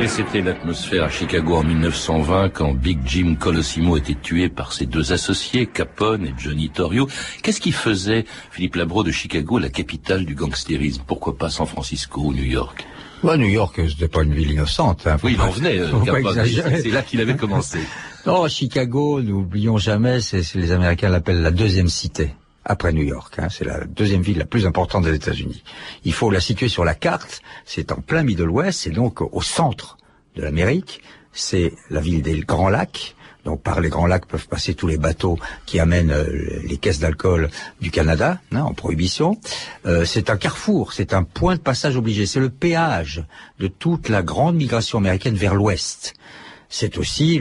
Et 0.00 0.06
c'était 0.06 0.40
l'atmosphère 0.40 1.04
à 1.04 1.08
Chicago 1.10 1.56
en 1.56 1.64
1920 1.64 2.50
quand 2.50 2.72
Big 2.72 3.00
Jim 3.04 3.36
Colosimo 3.38 3.96
était 3.96 4.14
tué 4.14 4.48
par 4.48 4.72
ses 4.72 4.86
deux 4.86 5.12
associés, 5.12 5.66
Capone 5.66 6.24
et 6.24 6.34
Johnny 6.38 6.70
Torrio. 6.70 7.08
Qu'est-ce 7.42 7.60
qui 7.60 7.72
faisait, 7.72 8.24
Philippe 8.50 8.76
Labro, 8.76 9.02
de 9.02 9.10
Chicago 9.10 9.58
la 9.58 9.68
capitale 9.68 10.24
du 10.24 10.34
gangstérisme? 10.34 11.02
Pourquoi 11.06 11.36
pas 11.36 11.50
San 11.50 11.66
Francisco 11.66 12.22
ou 12.22 12.32
New 12.32 12.44
York? 12.44 12.86
Bah, 13.22 13.36
New 13.36 13.48
York, 13.48 13.80
c'était 13.88 14.08
pas 14.08 14.22
une 14.22 14.34
ville 14.34 14.52
innocente. 14.52 15.06
Hein, 15.06 15.16
oui, 15.22 15.34
il 15.34 15.40
en 15.40 15.50
venait. 15.50 15.78
Euh, 15.78 16.80
c'est 16.82 16.90
là 16.90 17.02
qu'il 17.02 17.20
avait 17.20 17.36
commencé. 17.36 17.78
non, 18.26 18.48
Chicago, 18.48 19.20
n'oublions 19.20 19.78
jamais, 19.78 20.20
c'est 20.20 20.42
les 20.54 20.72
Américains 20.72 21.08
l'appellent 21.08 21.42
la 21.42 21.50
deuxième 21.50 21.88
cité 21.88 22.34
après 22.64 22.92
New 22.92 23.02
York. 23.02 23.34
Hein, 23.38 23.48
c'est 23.50 23.64
la 23.64 23.84
deuxième 23.84 24.22
ville 24.22 24.38
la 24.38 24.46
plus 24.46 24.66
importante 24.66 25.04
des 25.04 25.14
États-Unis. 25.14 25.64
Il 26.04 26.12
faut 26.12 26.30
la 26.30 26.40
situer 26.40 26.68
sur 26.68 26.84
la 26.84 26.94
carte. 26.94 27.42
C'est 27.64 27.90
en 27.92 28.00
plein 28.00 28.22
Middle 28.22 28.50
West, 28.50 28.80
c'est 28.80 28.90
donc 28.90 29.20
au 29.20 29.42
centre 29.42 29.96
de 30.36 30.42
l'Amérique. 30.42 31.00
C'est 31.32 31.72
la 31.90 32.00
ville 32.00 32.22
des 32.22 32.40
Grands 32.40 32.68
Lacs. 32.68 33.14
Donc 33.48 33.62
par 33.62 33.80
les 33.80 33.88
Grands 33.88 34.06
Lacs 34.06 34.26
peuvent 34.26 34.46
passer 34.46 34.74
tous 34.74 34.86
les 34.86 34.98
bateaux 34.98 35.38
qui 35.64 35.80
amènent 35.80 36.10
euh, 36.10 36.60
les 36.68 36.76
caisses 36.76 36.98
d'alcool 36.98 37.48
du 37.80 37.90
Canada, 37.90 38.40
hein, 38.52 38.60
en 38.60 38.74
prohibition. 38.74 39.38
Euh, 39.86 40.04
c'est 40.04 40.28
un 40.28 40.36
carrefour, 40.36 40.92
c'est 40.92 41.14
un 41.14 41.22
point 41.22 41.56
de 41.56 41.60
passage 41.60 41.96
obligé, 41.96 42.26
c'est 42.26 42.40
le 42.40 42.50
péage 42.50 43.24
de 43.58 43.66
toute 43.66 44.10
la 44.10 44.22
grande 44.22 44.56
migration 44.56 44.98
américaine 44.98 45.34
vers 45.34 45.54
l'ouest. 45.54 46.12
C'est 46.68 46.98
aussi 46.98 47.40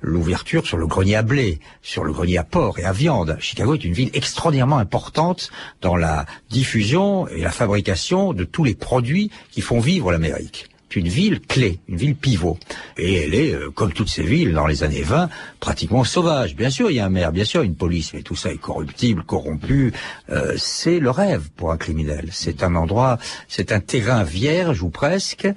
l'ouverture 0.00 0.64
sur 0.64 0.78
le 0.78 0.86
grenier 0.86 1.16
à 1.16 1.22
blé, 1.22 1.58
sur 1.82 2.04
le 2.04 2.12
grenier 2.12 2.38
à 2.38 2.44
porc 2.44 2.78
et 2.78 2.84
à 2.84 2.92
viande. 2.92 3.36
Chicago 3.40 3.74
est 3.74 3.84
une 3.84 3.94
ville 3.94 4.10
extraordinairement 4.14 4.78
importante 4.78 5.50
dans 5.80 5.96
la 5.96 6.24
diffusion 6.50 7.26
et 7.26 7.40
la 7.40 7.50
fabrication 7.50 8.32
de 8.32 8.44
tous 8.44 8.62
les 8.62 8.76
produits 8.76 9.32
qui 9.50 9.60
font 9.60 9.80
vivre 9.80 10.12
l'Amérique 10.12 10.68
une 10.96 11.08
ville 11.08 11.40
clé, 11.40 11.80
une 11.88 11.96
ville 11.96 12.14
pivot. 12.14 12.58
Et 12.96 13.24
elle 13.24 13.34
est, 13.34 13.54
euh, 13.54 13.70
comme 13.70 13.92
toutes 13.92 14.08
ces 14.08 14.22
villes 14.22 14.52
dans 14.52 14.66
les 14.66 14.82
années 14.82 15.02
20, 15.02 15.28
pratiquement 15.60 16.04
sauvage. 16.04 16.56
Bien 16.56 16.70
sûr, 16.70 16.90
il 16.90 16.94
y 16.96 17.00
a 17.00 17.06
un 17.06 17.10
maire, 17.10 17.32
bien 17.32 17.44
sûr, 17.44 17.62
une 17.62 17.74
police, 17.74 18.14
mais 18.14 18.22
tout 18.22 18.36
ça 18.36 18.52
est 18.52 18.58
corruptible, 18.58 19.24
corrompu. 19.24 19.92
Euh, 20.30 20.54
c'est 20.56 20.98
le 20.98 21.10
rêve 21.10 21.50
pour 21.56 21.72
un 21.72 21.76
criminel. 21.76 22.28
C'est 22.32 22.62
un 22.62 22.74
endroit, 22.74 23.18
c'est 23.48 23.72
un 23.72 23.80
terrain 23.80 24.24
vierge 24.24 24.82
ou 24.82 24.90
presque, 24.90 25.48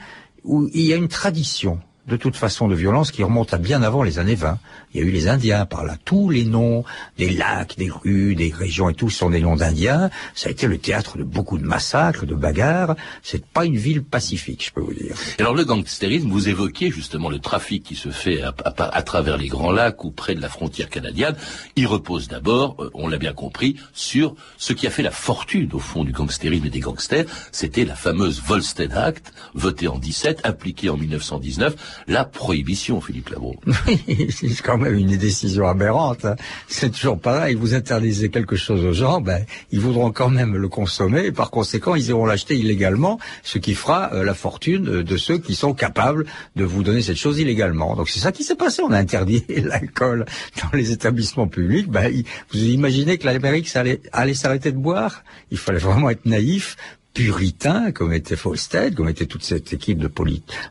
où 0.43 0.69
il 0.73 0.85
y 0.85 0.93
a 0.93 0.95
une 0.95 1.07
tradition 1.07 1.79
de 2.07 2.17
toute 2.17 2.35
façon 2.35 2.67
de 2.67 2.75
violence 2.75 3.11
qui 3.11 3.23
remonte 3.23 3.53
à 3.53 3.57
bien 3.57 3.81
avant 3.81 4.03
les 4.03 4.19
années 4.19 4.35
20. 4.35 4.59
Il 4.93 4.99
y 4.99 5.03
a 5.03 5.07
eu 5.07 5.11
les 5.11 5.27
Indiens 5.27 5.65
par 5.65 5.83
là. 5.83 5.97
Tous 6.05 6.29
les 6.29 6.45
noms 6.45 6.83
des 7.17 7.29
lacs, 7.29 7.77
des 7.77 7.89
rues, 7.89 8.35
des 8.35 8.53
régions 8.55 8.89
et 8.89 8.93
tout 8.93 9.09
sont 9.09 9.29
des 9.29 9.41
noms 9.41 9.55
d'Indiens. 9.55 10.09
Ça 10.35 10.49
a 10.49 10.51
été 10.51 10.67
le 10.67 10.77
théâtre 10.77 11.17
de 11.17 11.23
beaucoup 11.23 11.57
de 11.57 11.65
massacres, 11.65 12.25
de 12.25 12.35
bagarres. 12.35 12.95
C'est 13.23 13.43
pas 13.45 13.65
une 13.65 13.77
ville 13.77 14.03
pacifique, 14.03 14.65
je 14.65 14.71
peux 14.71 14.81
vous 14.81 14.93
dire. 14.93 15.15
Alors 15.39 15.55
le 15.55 15.65
gangstérisme, 15.65 16.29
vous 16.29 16.47
évoquiez 16.47 16.91
justement 16.91 17.29
le 17.29 17.39
trafic 17.39 17.83
qui 17.83 17.95
se 17.95 18.09
fait 18.09 18.41
à, 18.41 19.01
travers 19.01 19.37
les 19.37 19.47
Grands 19.47 19.71
Lacs 19.71 20.03
ou 20.03 20.11
près 20.11 20.35
de 20.35 20.41
la 20.41 20.49
frontière 20.49 20.89
canadienne. 20.89 21.35
Il 21.75 21.87
repose 21.87 22.27
d'abord, 22.27 22.75
euh, 22.79 22.91
on 22.93 23.07
l'a 23.07 23.17
bien 23.17 23.33
compris, 23.33 23.77
sur 23.93 24.35
ce 24.57 24.73
qui 24.73 24.85
a 24.85 24.89
fait 24.91 25.03
la 25.03 25.11
fortune 25.11 25.69
au 25.73 25.79
fond 25.79 26.03
du 26.03 26.11
gangstérisme 26.11 26.65
et 26.65 26.69
des 26.69 26.79
gangsters. 26.79 27.25
C'était 27.51 27.85
la 27.85 27.95
fameuse 27.95 28.41
Volstead 28.41 28.93
Act, 28.93 29.33
votée 29.53 29.87
en 29.87 29.97
17, 29.97 30.41
appliquée 30.43 30.89
en 30.89 30.97
1919 30.97 31.75
la 32.07 32.25
prohibition, 32.25 33.01
Philippe 33.01 33.29
Labro. 33.29 33.55
c'est 34.29 34.61
quand 34.61 34.77
même 34.77 34.95
une 34.95 35.17
décision 35.17 35.67
aberrante. 35.67 36.25
Hein. 36.25 36.35
C'est 36.67 36.91
toujours 36.91 37.19
pareil. 37.19 37.55
Vous 37.55 37.73
interdisez 37.73 38.29
quelque 38.29 38.55
chose 38.55 38.83
aux 38.85 38.93
gens, 38.93 39.21
ben, 39.21 39.45
ils 39.71 39.79
voudront 39.79 40.11
quand 40.11 40.29
même 40.29 40.55
le 40.55 40.67
consommer 40.67 41.25
et 41.25 41.31
par 41.31 41.51
conséquent, 41.51 41.95
ils 41.95 42.07
iront 42.09 42.25
l'acheter 42.25 42.55
illégalement, 42.55 43.19
ce 43.43 43.57
qui 43.57 43.73
fera 43.73 44.13
euh, 44.13 44.23
la 44.23 44.33
fortune 44.33 45.03
de 45.03 45.17
ceux 45.17 45.37
qui 45.37 45.55
sont 45.55 45.73
capables 45.73 46.25
de 46.55 46.63
vous 46.63 46.83
donner 46.83 47.01
cette 47.01 47.17
chose 47.17 47.39
illégalement. 47.39 47.95
Donc 47.95 48.09
c'est 48.09 48.19
ça 48.19 48.31
qui 48.31 48.43
s'est 48.43 48.55
passé. 48.55 48.81
On 48.81 48.91
a 48.91 48.97
interdit 48.97 49.43
l'alcool 49.63 50.25
dans 50.61 50.77
les 50.77 50.91
établissements 50.91 51.47
publics. 51.47 51.89
Ben, 51.89 52.11
vous 52.51 52.63
imaginez 52.63 53.17
que 53.17 53.25
l'Amérique 53.25 53.73
allait, 53.75 54.01
allait 54.11 54.33
s'arrêter 54.33 54.71
de 54.71 54.77
boire? 54.77 55.23
Il 55.51 55.57
fallait 55.57 55.79
vraiment 55.79 56.09
être 56.09 56.25
naïf 56.25 56.77
puritains, 57.15 57.91
comme 57.91 58.13
était 58.13 58.35
Falstead, 58.35 58.93
comme 58.93 59.09
était 59.09 59.25
toute 59.25 59.43
cette 59.43 59.71
équipe 59.73 59.97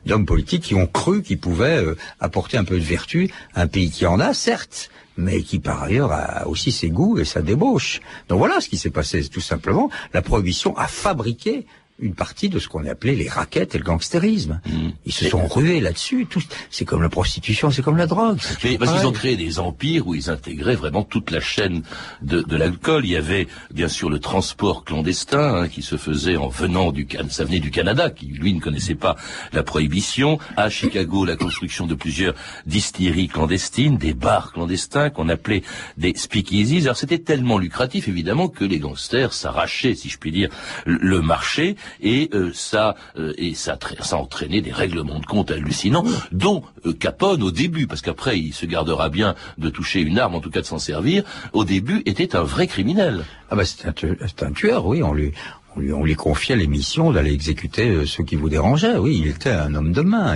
d'hommes 0.05 0.25
politiques 0.25 0.61
qui 0.61 0.75
ont 0.75 0.85
cru 0.87 1.23
qu'ils 1.23 1.39
pouvaient 1.39 1.83
euh, 1.83 1.97
apporter 2.19 2.57
un 2.57 2.63
peu 2.63 2.79
de 2.79 2.83
vertu 2.83 3.31
à 3.55 3.63
un 3.63 3.67
pays 3.67 3.89
qui 3.89 4.05
en 4.05 4.19
a, 4.19 4.33
certes, 4.33 4.91
mais 5.17 5.41
qui 5.41 5.59
par 5.59 5.81
ailleurs 5.81 6.11
a 6.11 6.47
aussi 6.47 6.71
ses 6.71 6.89
goûts 6.89 7.17
et 7.17 7.25
sa 7.25 7.41
débauche. 7.41 7.99
Donc 8.29 8.37
voilà 8.37 8.61
ce 8.61 8.69
qui 8.69 8.77
s'est 8.77 8.91
passé, 8.91 9.27
tout 9.27 9.41
simplement. 9.41 9.89
La 10.13 10.21
prohibition 10.21 10.77
a 10.77 10.87
fabriqué 10.87 11.65
une 11.97 12.13
partie 12.13 12.49
de 12.49 12.59
ce 12.59 12.67
qu'on 12.67 12.85
appelait 12.85 13.15
les 13.15 13.29
raquettes 13.29 13.73
et 13.73 13.77
le 13.77 13.83
gangstérisme. 13.83 14.59
Mmh. 14.65 14.89
Ils 15.05 15.13
se 15.13 15.29
sont 15.29 15.47
rués 15.47 15.79
là-dessus. 15.79 16.27
C'est 16.69 16.83
comme 16.83 17.01
la 17.01 17.09
prostitution, 17.09 17.71
c'est 17.71 17.81
comme 17.81 17.95
la 17.95 18.07
drogue. 18.07 18.37
Mais 18.63 18.77
parce 18.77 18.91
qu'ils 18.91 19.07
ont 19.07 19.13
créé 19.13 19.37
des 19.37 19.59
empires 19.59 20.05
où 20.05 20.13
ils 20.13 20.29
intégraient 20.29 20.75
vraiment 20.75 21.03
toute 21.03 21.31
la 21.31 21.39
chaîne 21.39 21.83
de, 22.21 22.41
de 22.41 22.57
l'alcool. 22.57 23.05
Il 23.05 23.11
y 23.11 23.15
avait 23.15 23.47
bien 23.73 23.87
sûr 23.87 24.09
le 24.09 24.19
transport 24.19 24.83
clandestin 24.83 25.55
hein, 25.55 25.67
qui 25.69 25.81
se 25.81 25.95
faisait 25.95 26.35
en 26.35 26.49
venant 26.49 26.91
du 26.91 27.05
Canada. 27.05 27.29
Ça 27.31 27.45
venait 27.45 27.61
du 27.61 27.71
Canada, 27.71 28.09
qui 28.09 28.25
lui 28.25 28.53
ne 28.53 28.59
connaissait 28.59 28.95
pas 28.95 29.15
la 29.53 29.63
prohibition. 29.63 30.37
À 30.57 30.69
Chicago, 30.69 31.23
la 31.23 31.37
construction 31.37 31.87
de 31.87 31.95
plusieurs 31.95 32.35
distilleries 32.65 33.29
clandestines, 33.29 33.97
des 33.97 34.13
bars 34.13 34.51
clandestins 34.51 35.09
qu'on 35.09 35.29
appelait 35.29 35.63
des 35.97 36.13
speakeasies. 36.15 36.83
Alors 36.83 36.97
c'était 36.97 37.19
tellement 37.19 37.57
lucratif 37.57 38.09
évidemment 38.09 38.49
que 38.49 38.65
les 38.65 38.79
gangsters 38.79 39.31
s'arrachaient, 39.31 39.95
si 39.95 40.09
je 40.09 40.17
puis 40.17 40.31
dire, 40.31 40.49
le 40.85 41.21
marché 41.21 41.77
et 42.01 42.29
euh, 42.33 42.51
ça 42.53 42.95
euh, 43.17 43.33
et 43.37 43.53
ça, 43.53 43.77
ça 44.01 44.15
a 44.15 44.19
entraîné 44.19 44.61
des 44.61 44.71
règlements 44.71 45.19
de 45.19 45.25
compte 45.25 45.51
hallucinants, 45.51 46.05
dont 46.31 46.63
euh, 46.85 46.93
Capone 46.93 47.43
au 47.43 47.51
début, 47.51 47.87
parce 47.87 48.01
qu'après 48.01 48.39
il 48.39 48.53
se 48.53 48.65
gardera 48.65 49.09
bien 49.09 49.35
de 49.57 49.69
toucher 49.69 50.01
une 50.01 50.19
arme, 50.19 50.35
en 50.35 50.41
tout 50.41 50.49
cas 50.49 50.61
de 50.61 50.65
s'en 50.65 50.79
servir, 50.79 51.23
au 51.53 51.65
début 51.65 52.01
était 52.05 52.35
un 52.35 52.43
vrai 52.43 52.67
criminel. 52.67 53.25
Ah 53.49 53.55
bah 53.55 53.65
c'est 53.65 53.85
un, 53.85 54.47
un, 54.47 54.51
tueur, 54.51 54.85
oui, 54.85 55.03
on 55.03 55.13
lui 55.13 55.33
on 55.75 55.79
lui, 55.79 55.93
on 55.93 56.03
lui 56.03 56.15
confiait 56.15 56.55
l'émission 56.55 57.11
d'aller 57.11 57.33
exécuter 57.33 57.89
euh, 57.89 58.05
ceux 58.05 58.23
qui 58.23 58.35
vous 58.35 58.49
dérangeaient. 58.49 58.97
Oui, 58.97 59.19
il 59.21 59.27
était 59.27 59.49
un 59.49 59.73
homme 59.75 59.91
de 59.91 60.01
main. 60.01 60.35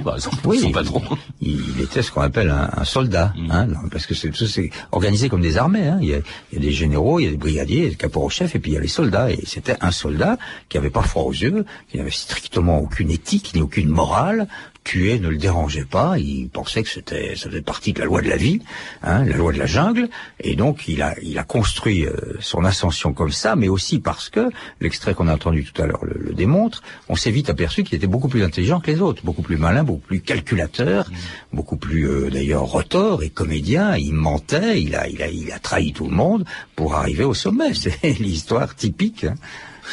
Par 0.00 0.16
exemple, 0.16 0.36
oui, 0.46 0.58
son 0.58 0.72
patron. 0.72 1.02
Il, 1.40 1.80
était 1.80 2.02
ce 2.02 2.10
qu'on 2.10 2.22
appelle 2.22 2.50
un, 2.50 2.84
soldat, 2.84 3.32
mm. 3.36 3.50
hein, 3.50 3.68
parce 3.90 4.06
que 4.06 4.14
c'est 4.14 4.70
organisé 4.92 5.28
comme 5.28 5.42
des 5.42 5.58
armées. 5.58 5.86
Hein. 5.86 5.98
Il, 6.00 6.08
y 6.08 6.14
a, 6.14 6.18
il, 6.52 6.54
y 6.54 6.56
a, 6.58 6.60
des 6.60 6.72
généraux, 6.72 7.20
il 7.20 7.24
y 7.24 7.28
a 7.28 7.30
des 7.30 7.36
brigadiers, 7.36 7.90
des 7.90 7.96
caporaux-chefs, 7.96 8.54
et 8.54 8.58
puis 8.58 8.72
il 8.72 8.74
y 8.74 8.76
a 8.78 8.80
les 8.80 8.88
soldats. 8.88 9.30
Et 9.30 9.40
c'était 9.44 9.76
un 9.80 9.90
soldat 9.90 10.38
qui 10.68 10.78
avait 10.78 10.90
pas 10.90 11.02
froid 11.02 11.24
aux 11.24 11.32
yeux, 11.32 11.64
qui 11.88 11.98
n'avait 11.98 12.10
strictement 12.10 12.78
aucune 12.78 13.10
éthique 13.10 13.52
ni 13.54 13.60
aucune 13.60 13.88
morale, 13.88 14.48
tuer 14.84 15.18
ne 15.18 15.28
le 15.28 15.38
dérangeait 15.38 15.86
pas. 15.86 16.18
Il 16.18 16.48
pensait 16.50 16.82
que 16.82 16.88
c'était, 16.88 17.34
ça 17.34 17.48
faisait 17.48 17.62
partie 17.62 17.92
de 17.92 17.98
la 18.00 18.04
loi 18.04 18.20
de 18.20 18.28
la 18.28 18.36
vie, 18.36 18.60
hein, 19.02 19.24
la 19.24 19.36
loi 19.36 19.52
de 19.52 19.58
la 19.58 19.66
jungle. 19.66 20.08
Et 20.40 20.54
donc, 20.54 20.86
il 20.86 21.02
a, 21.02 21.14
il 21.22 21.38
a 21.38 21.42
construit 21.42 22.06
euh, 22.06 22.14
son 22.40 22.64
ascension 22.64 23.12
comme 23.12 23.32
ça, 23.32 23.56
mais 23.56 23.68
aussi 23.68 23.98
parce 23.98 24.28
que 24.28 24.50
l'extrait 24.80 25.14
qu'on 25.14 25.28
a 25.28 25.34
entendu 25.34 25.64
tout 25.64 25.82
à 25.82 25.86
l'heure 25.86 26.04
le, 26.04 26.34
démontre. 26.34 26.82
On 27.08 27.16
s'est 27.16 27.30
vite 27.30 27.50
aperçu 27.50 27.82
qu'il 27.82 27.96
était 27.96 28.06
beaucoup 28.06 28.28
plus 28.28 28.44
intelligent 28.44 28.80
que 28.80 28.90
les 28.90 29.00
autres, 29.00 29.24
beaucoup 29.24 29.42
plus 29.42 29.56
malin, 29.56 29.84
beaucoup 29.84 30.06
plus 30.06 30.20
calculateur, 30.20 31.10
beaucoup 31.52 31.76
plus 31.76 32.08
euh, 32.08 32.30
d'ailleurs 32.30 32.62
rotor 32.62 33.22
et 33.22 33.30
comédien. 33.30 33.96
Il 33.96 34.14
mentait, 34.14 34.82
il 34.82 34.94
a, 34.94 35.08
il 35.08 35.22
a, 35.22 35.28
il 35.28 35.50
a 35.50 35.58
trahi 35.58 35.92
tout 35.92 36.06
le 36.06 36.14
monde 36.14 36.44
pour 36.76 36.94
arriver 36.94 37.24
au 37.24 37.34
sommet. 37.34 37.72
C'est 37.74 38.18
l'histoire 38.18 38.74
typique. 38.74 39.24
Hein. 39.24 39.34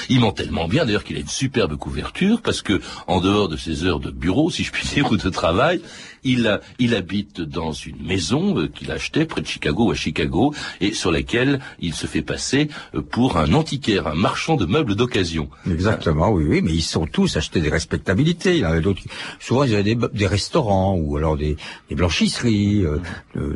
Il 0.10 0.20
ment 0.20 0.32
tellement 0.32 0.68
bien 0.68 0.86
d'ailleurs 0.86 1.04
qu'il 1.04 1.18
a 1.18 1.20
une 1.20 1.28
superbe 1.28 1.76
couverture 1.76 2.42
parce 2.42 2.62
que 2.62 2.82
en 3.08 3.22
dehors 3.22 3.50
de 3.50 3.58
ses 3.58 3.86
heures 3.86 4.00
de 4.00 4.12
bureau, 4.12 4.50
si 4.50 4.64
je 4.64 4.72
puis 4.72 4.88
dire, 4.88 5.12
ou 5.12 5.18
de 5.18 5.30
travail, 5.30 5.82
il, 6.24 6.60
il 6.80 6.96
habite 6.96 7.42
dans 7.42 7.72
une 7.72 8.02
maison 8.04 8.58
euh, 8.58 8.68
qu'il 8.68 8.92
a 8.92 8.96
achetée 8.96 9.26
près 9.26 9.42
de 9.42 9.48
Chicago, 9.48 9.92
à 9.92 9.96
Chicago, 9.96 10.54
et 10.80 10.94
sur 10.94 11.12
laquelle 11.12 11.60
il 11.80 11.94
se 11.94 12.08
fait 12.08 12.22
passer 12.22 12.70
euh, 12.96 13.02
pour 13.02 13.38
un 13.38 13.54
antiquaire, 13.54 14.08
un 14.08 14.16
marchand 14.16 14.56
de 14.56 14.66
meubles 14.66 14.96
d'occasion. 14.96 15.50
Exactement, 15.70 16.30
oui, 16.30 16.46
oui, 16.48 16.62
mais 16.62 16.72
ils 16.72 16.82
sont 16.82 17.08
tous 17.08 17.38
achetés 17.38 17.62
des 17.62 17.70
respectabilités. 17.70 18.58
Il 18.58 18.60
y 18.60 18.66
en 18.66 18.70
avait 18.70 18.82
d'autres. 18.82 19.02
Souvent, 19.40 19.64
il 19.64 19.74
y 19.74 19.84
des, 19.84 19.98
des 20.14 20.28
restaurants 20.28 20.96
ou 20.96 21.18
alors 21.18 21.38
des, 21.38 21.58
des 21.90 21.96
blanchisseries, 21.96 22.86
euh, 22.86 23.00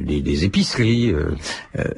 des, 0.02 0.22
des, 0.22 0.46
épiceries. 0.46 1.14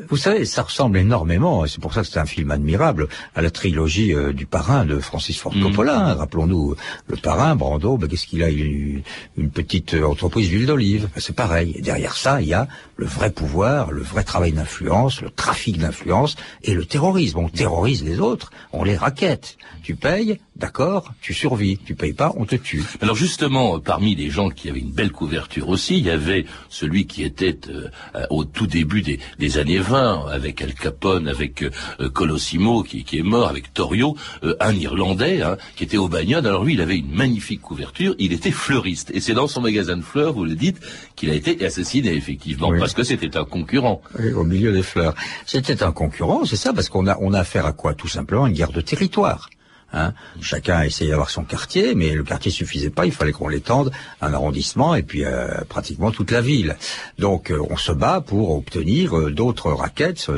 vous 0.09 0.17
savez, 0.17 0.45
ça 0.45 0.63
ressemble 0.63 0.97
énormément. 0.97 1.65
C'est 1.65 1.81
pour 1.81 1.93
ça 1.93 2.01
que 2.01 2.07
c'est 2.07 2.19
un 2.19 2.25
film 2.25 2.51
admirable 2.51 3.07
à 3.35 3.41
la 3.41 3.49
trilogie 3.49 4.13
du 4.33 4.45
parrain 4.45 4.85
de 4.85 4.99
Francis 4.99 5.37
Ford 5.37 5.53
Coppola. 5.61 5.99
Hein. 5.99 6.13
Rappelons-nous 6.15 6.75
le 7.07 7.15
parrain 7.17 7.55
Brando. 7.55 7.97
Ben, 7.97 8.07
Qu'est-ce 8.07 8.27
qu'il 8.27 8.43
a 8.43 8.49
une, 8.49 9.01
une 9.37 9.49
petite 9.49 9.93
entreprise 9.93 10.49
d'olive. 10.65 11.09
C'est 11.17 11.35
pareil. 11.35 11.73
Et 11.77 11.81
derrière 11.81 12.15
ça, 12.15 12.41
il 12.41 12.47
y 12.47 12.53
a 12.53 12.67
le 12.95 13.05
vrai 13.05 13.31
pouvoir, 13.31 13.91
le 13.91 14.01
vrai 14.01 14.23
travail 14.23 14.51
d'influence, 14.51 15.21
le 15.21 15.29
trafic 15.29 15.77
d'influence 15.77 16.35
et 16.63 16.73
le 16.73 16.85
terrorisme. 16.85 17.39
On 17.39 17.49
terrorise 17.49 18.03
les 18.03 18.19
autres, 18.19 18.51
on 18.73 18.83
les 18.83 18.97
raquette. 18.97 19.57
Tu 19.83 19.95
payes, 19.95 20.39
d'accord, 20.57 21.13
tu 21.21 21.33
survis. 21.33 21.77
Tu 21.85 21.95
payes 21.95 22.13
pas, 22.13 22.33
on 22.35 22.45
te 22.45 22.55
tue. 22.55 22.83
Alors 23.01 23.15
justement, 23.15 23.79
parmi 23.79 24.15
les 24.15 24.29
gens 24.29 24.49
qui 24.49 24.69
avaient 24.69 24.79
une 24.79 24.91
belle 24.91 25.11
couverture 25.11 25.69
aussi, 25.69 25.97
il 25.97 26.05
y 26.05 26.09
avait 26.09 26.45
celui 26.69 27.05
qui 27.05 27.23
était 27.23 27.57
euh, 27.69 27.89
au 28.29 28.43
tout 28.43 28.67
début 28.67 29.01
des, 29.01 29.57
années 29.57 29.79
20, 29.79 30.27
avec 30.27 30.61
Al 30.61 30.73
Capone, 30.73 31.27
avec 31.27 31.63
euh, 31.63 32.09
Colossimo 32.09 32.83
qui, 32.83 33.05
est 33.13 33.23
mort, 33.23 33.47
avec 33.47 33.73
Torrio, 33.73 34.15
euh, 34.43 34.55
un 34.59 34.73
Irlandais 34.73 35.41
hein, 35.41 35.57
qui 35.75 35.83
était 35.83 35.97
au 35.97 36.07
Bagnon. 36.07 36.39
Alors 36.39 36.63
lui, 36.63 36.73
il 36.73 36.81
avait 36.81 36.97
une 36.97 37.11
magnifique 37.11 37.61
couverture, 37.61 38.15
il 38.19 38.33
était 38.33 38.51
fleuriste. 38.51 39.11
Et 39.13 39.19
c'est 39.19 39.33
dans 39.33 39.47
son 39.47 39.61
magasin 39.61 39.97
de 39.97 40.01
fleurs, 40.01 40.33
vous 40.33 40.45
le 40.45 40.55
dites, 40.55 40.79
qu'il 41.15 41.29
a 41.29 41.33
été 41.33 41.63
assassiné, 41.65 42.13
effectivement, 42.13 42.71
parce 42.77 42.93
que 42.93 43.03
c'était 43.03 43.37
un 43.37 43.45
concurrent. 43.45 44.01
Oui, 44.19 44.31
au 44.33 44.43
milieu 44.43 44.71
des 44.71 44.83
fleurs. 44.83 45.13
C'était 45.45 45.83
un 45.83 45.91
concurrent, 45.91 46.45
c'est 46.45 46.55
ça, 46.55 46.73
parce 46.73 46.89
qu'on 46.89 47.07
a, 47.07 47.17
on 47.21 47.33
a 47.33 47.39
affaire 47.39 47.65
à 47.65 47.73
quoi? 47.73 47.93
Tout 47.93 48.07
simplement 48.07 48.47
une 48.47 48.53
guerre 48.53 48.71
de 48.71 48.81
territoire. 48.81 49.49
Hein. 49.93 50.13
Chacun 50.41 50.77
a 50.77 50.85
essayé 50.85 51.11
d'avoir 51.11 51.29
son 51.29 51.43
quartier, 51.43 51.95
mais 51.95 52.11
le 52.11 52.23
quartier 52.23 52.51
suffisait 52.51 52.89
pas. 52.89 53.05
Il 53.05 53.11
fallait 53.11 53.31
qu'on 53.31 53.47
l'étende 53.47 53.91
un 54.21 54.33
arrondissement 54.33 54.95
et 54.95 55.03
puis 55.03 55.23
euh, 55.23 55.47
pratiquement 55.69 56.11
toute 56.11 56.31
la 56.31 56.41
ville. 56.41 56.75
Donc 57.19 57.51
euh, 57.51 57.59
on 57.69 57.77
se 57.77 57.91
bat 57.91 58.21
pour 58.21 58.51
obtenir 58.51 59.17
euh, 59.17 59.31
d'autres 59.31 59.71
raquettes. 59.71 60.29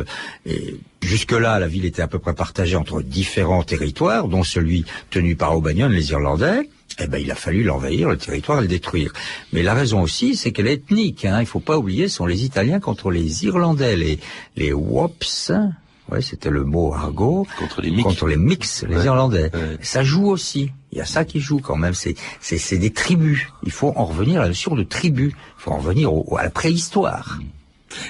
et 0.46 0.80
jusque-là, 1.02 1.60
la 1.60 1.68
ville 1.68 1.86
était 1.86 2.02
à 2.02 2.08
peu 2.08 2.20
près 2.20 2.34
partagée 2.34 2.76
entre 2.76 3.02
différents 3.02 3.64
territoires, 3.64 4.28
dont 4.28 4.44
celui 4.44 4.86
tenu 5.10 5.36
par 5.36 5.56
Aubagnon, 5.56 5.90
les 5.90 6.12
Irlandais 6.12 6.70
eh 7.02 7.08
ben, 7.08 7.22
il 7.22 7.32
a 7.32 7.36
fallu 7.36 7.64
l'envahir, 7.64 8.10
le 8.10 8.18
territoire, 8.18 8.60
et 8.60 8.64
le 8.64 8.68
détruire. 8.68 9.14
Mais 9.54 9.64
la 9.64 9.74
raison 9.74 10.02
aussi, 10.02 10.36
c'est 10.36 10.52
qu'elle 10.52 10.68
est 10.68 10.74
ethnique. 10.74 11.24
Hein. 11.24 11.40
Il 11.40 11.46
faut 11.46 11.62
pas 11.62 11.78
oublier, 11.78 12.10
ce 12.10 12.18
sont 12.18 12.26
les 12.26 12.44
Italiens 12.44 12.80
contre 12.80 13.10
les 13.10 13.46
Irlandais, 13.46 13.96
les, 13.96 14.20
les 14.58 14.74
Wops. 14.74 15.52
Ouais, 16.12 16.22
c'était 16.22 16.50
le 16.50 16.64
mot 16.64 16.94
argot. 16.94 17.46
Contre 17.58 17.82
les 17.82 17.92
mix. 17.92 18.04
Contre 18.04 18.28
les 18.28 18.38
mix, 18.38 18.84
les 18.88 19.06
Irlandais. 19.06 19.52
Ça 19.82 20.04
joue 20.04 20.28
aussi. 20.28 20.72
Il 20.92 20.98
y 20.98 21.02
a 21.02 21.06
ça 21.06 21.24
qui 21.24 21.40
joue 21.40 21.60
quand 21.60 21.78
même. 21.78 21.94
C'est, 21.94 22.16
c'est, 22.40 22.58
c'est 22.58 22.78
des 22.78 22.92
tribus. 22.92 23.48
Il 23.64 23.72
faut 23.72 23.94
en 23.96 24.06
revenir 24.06 24.40
à 24.40 24.44
la 24.44 24.50
notion 24.50 24.76
de 24.76 24.84
tribu. 24.84 25.36
Il 25.36 25.62
faut 25.62 25.72
en 25.72 25.78
revenir 25.78 26.12
à 26.36 26.44
la 26.44 26.50
préhistoire. 26.50 27.40
Mm. 27.40 27.59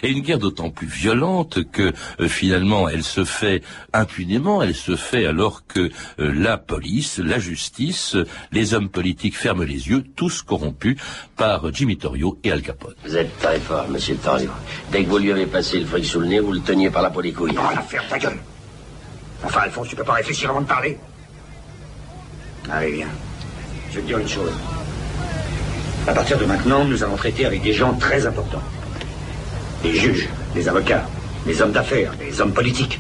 Et 0.04 0.10
une 0.10 0.22
guerre 0.22 0.40
d'autant 0.40 0.70
plus 0.70 0.88
violente 0.88 1.60
que 1.72 1.94
euh, 2.20 2.28
finalement 2.28 2.90
elle 2.90 3.04
se 3.04 3.24
fait 3.24 3.62
impunément, 3.94 4.62
elle 4.62 4.76
se 4.76 4.96
fait 4.96 5.26
alors 5.26 5.66
que 5.68 5.90
euh, 6.20 6.34
la 6.34 6.58
police, 6.58 7.20
la 7.20 7.40
justice, 7.40 8.16
les 8.52 8.74
hommes 8.74 8.90
politiques 8.90 9.38
ferment 9.38 9.64
les 9.64 9.90
yeux, 9.90 10.04
tous 10.16 10.42
corrompus 10.42 10.98
par 11.36 11.74
Jimmy 11.74 11.98
Torrio 11.98 12.40
et 12.44 12.52
Al 12.52 12.62
Capone. 12.62 12.96
Vous 13.06 13.16
êtes 13.16 13.38
très 13.40 13.60
fort, 13.60 13.88
monsieur 13.90 14.16
Torrio. 14.16 14.52
Dès 14.92 15.04
que 15.04 15.10
vous 15.10 15.18
lui 15.18 15.32
avez 15.32 15.46
passé 15.46 15.80
le 15.80 15.86
fric 15.86 16.06
sous 16.06 16.20
le 16.20 16.28
nez, 16.28 16.40
vous 16.40 16.52
le 16.52 16.62
teniez 16.62 16.90
par 16.90 17.02
la 17.02 17.10
peau 17.10 17.22
des 17.22 17.32
couilles. 17.32 17.56
Oh, 17.58 17.76
l'affaire, 17.76 18.08
ta 18.08 18.18
gueule? 18.18 18.38
Enfin, 19.44 19.62
Alphonse, 19.62 19.88
tu 19.88 19.96
peux 19.96 20.04
pas 20.04 20.14
réfléchir 20.14 20.50
avant 20.50 20.62
de 20.62 20.68
parler 20.68 20.98
Allez, 22.70 22.92
viens. 22.92 23.08
Je 23.90 23.96
vais 23.96 24.02
te 24.02 24.08
dire 24.08 24.20
une 24.20 24.28
chose. 24.28 24.52
À 26.08 26.14
partir 26.14 26.38
de 26.38 26.46
maintenant, 26.46 26.86
nous 26.86 27.04
allons 27.04 27.16
traiter 27.16 27.46
avec 27.46 27.62
des 27.62 27.74
gens 27.74 27.94
très 27.94 28.26
importants. 28.26 28.62
Les 29.84 29.96
juges, 29.96 30.30
les 30.56 30.68
avocats, 30.68 31.08
les 31.46 31.62
hommes 31.62 31.72
d'affaires, 31.72 32.14
les 32.20 32.42
hommes 32.42 32.54
politiques. 32.54 33.00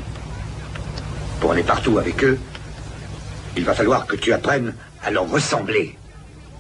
Pour 1.40 1.52
aller 1.52 1.64
partout 1.64 1.98
avec 1.98 2.24
eux, 2.24 2.38
il 3.58 3.66
va 3.66 3.74
falloir 3.74 4.06
que 4.06 4.16
tu 4.16 4.32
apprennes 4.34 4.74
à 5.04 5.12
leur 5.12 5.30
ressembler, 5.30 5.98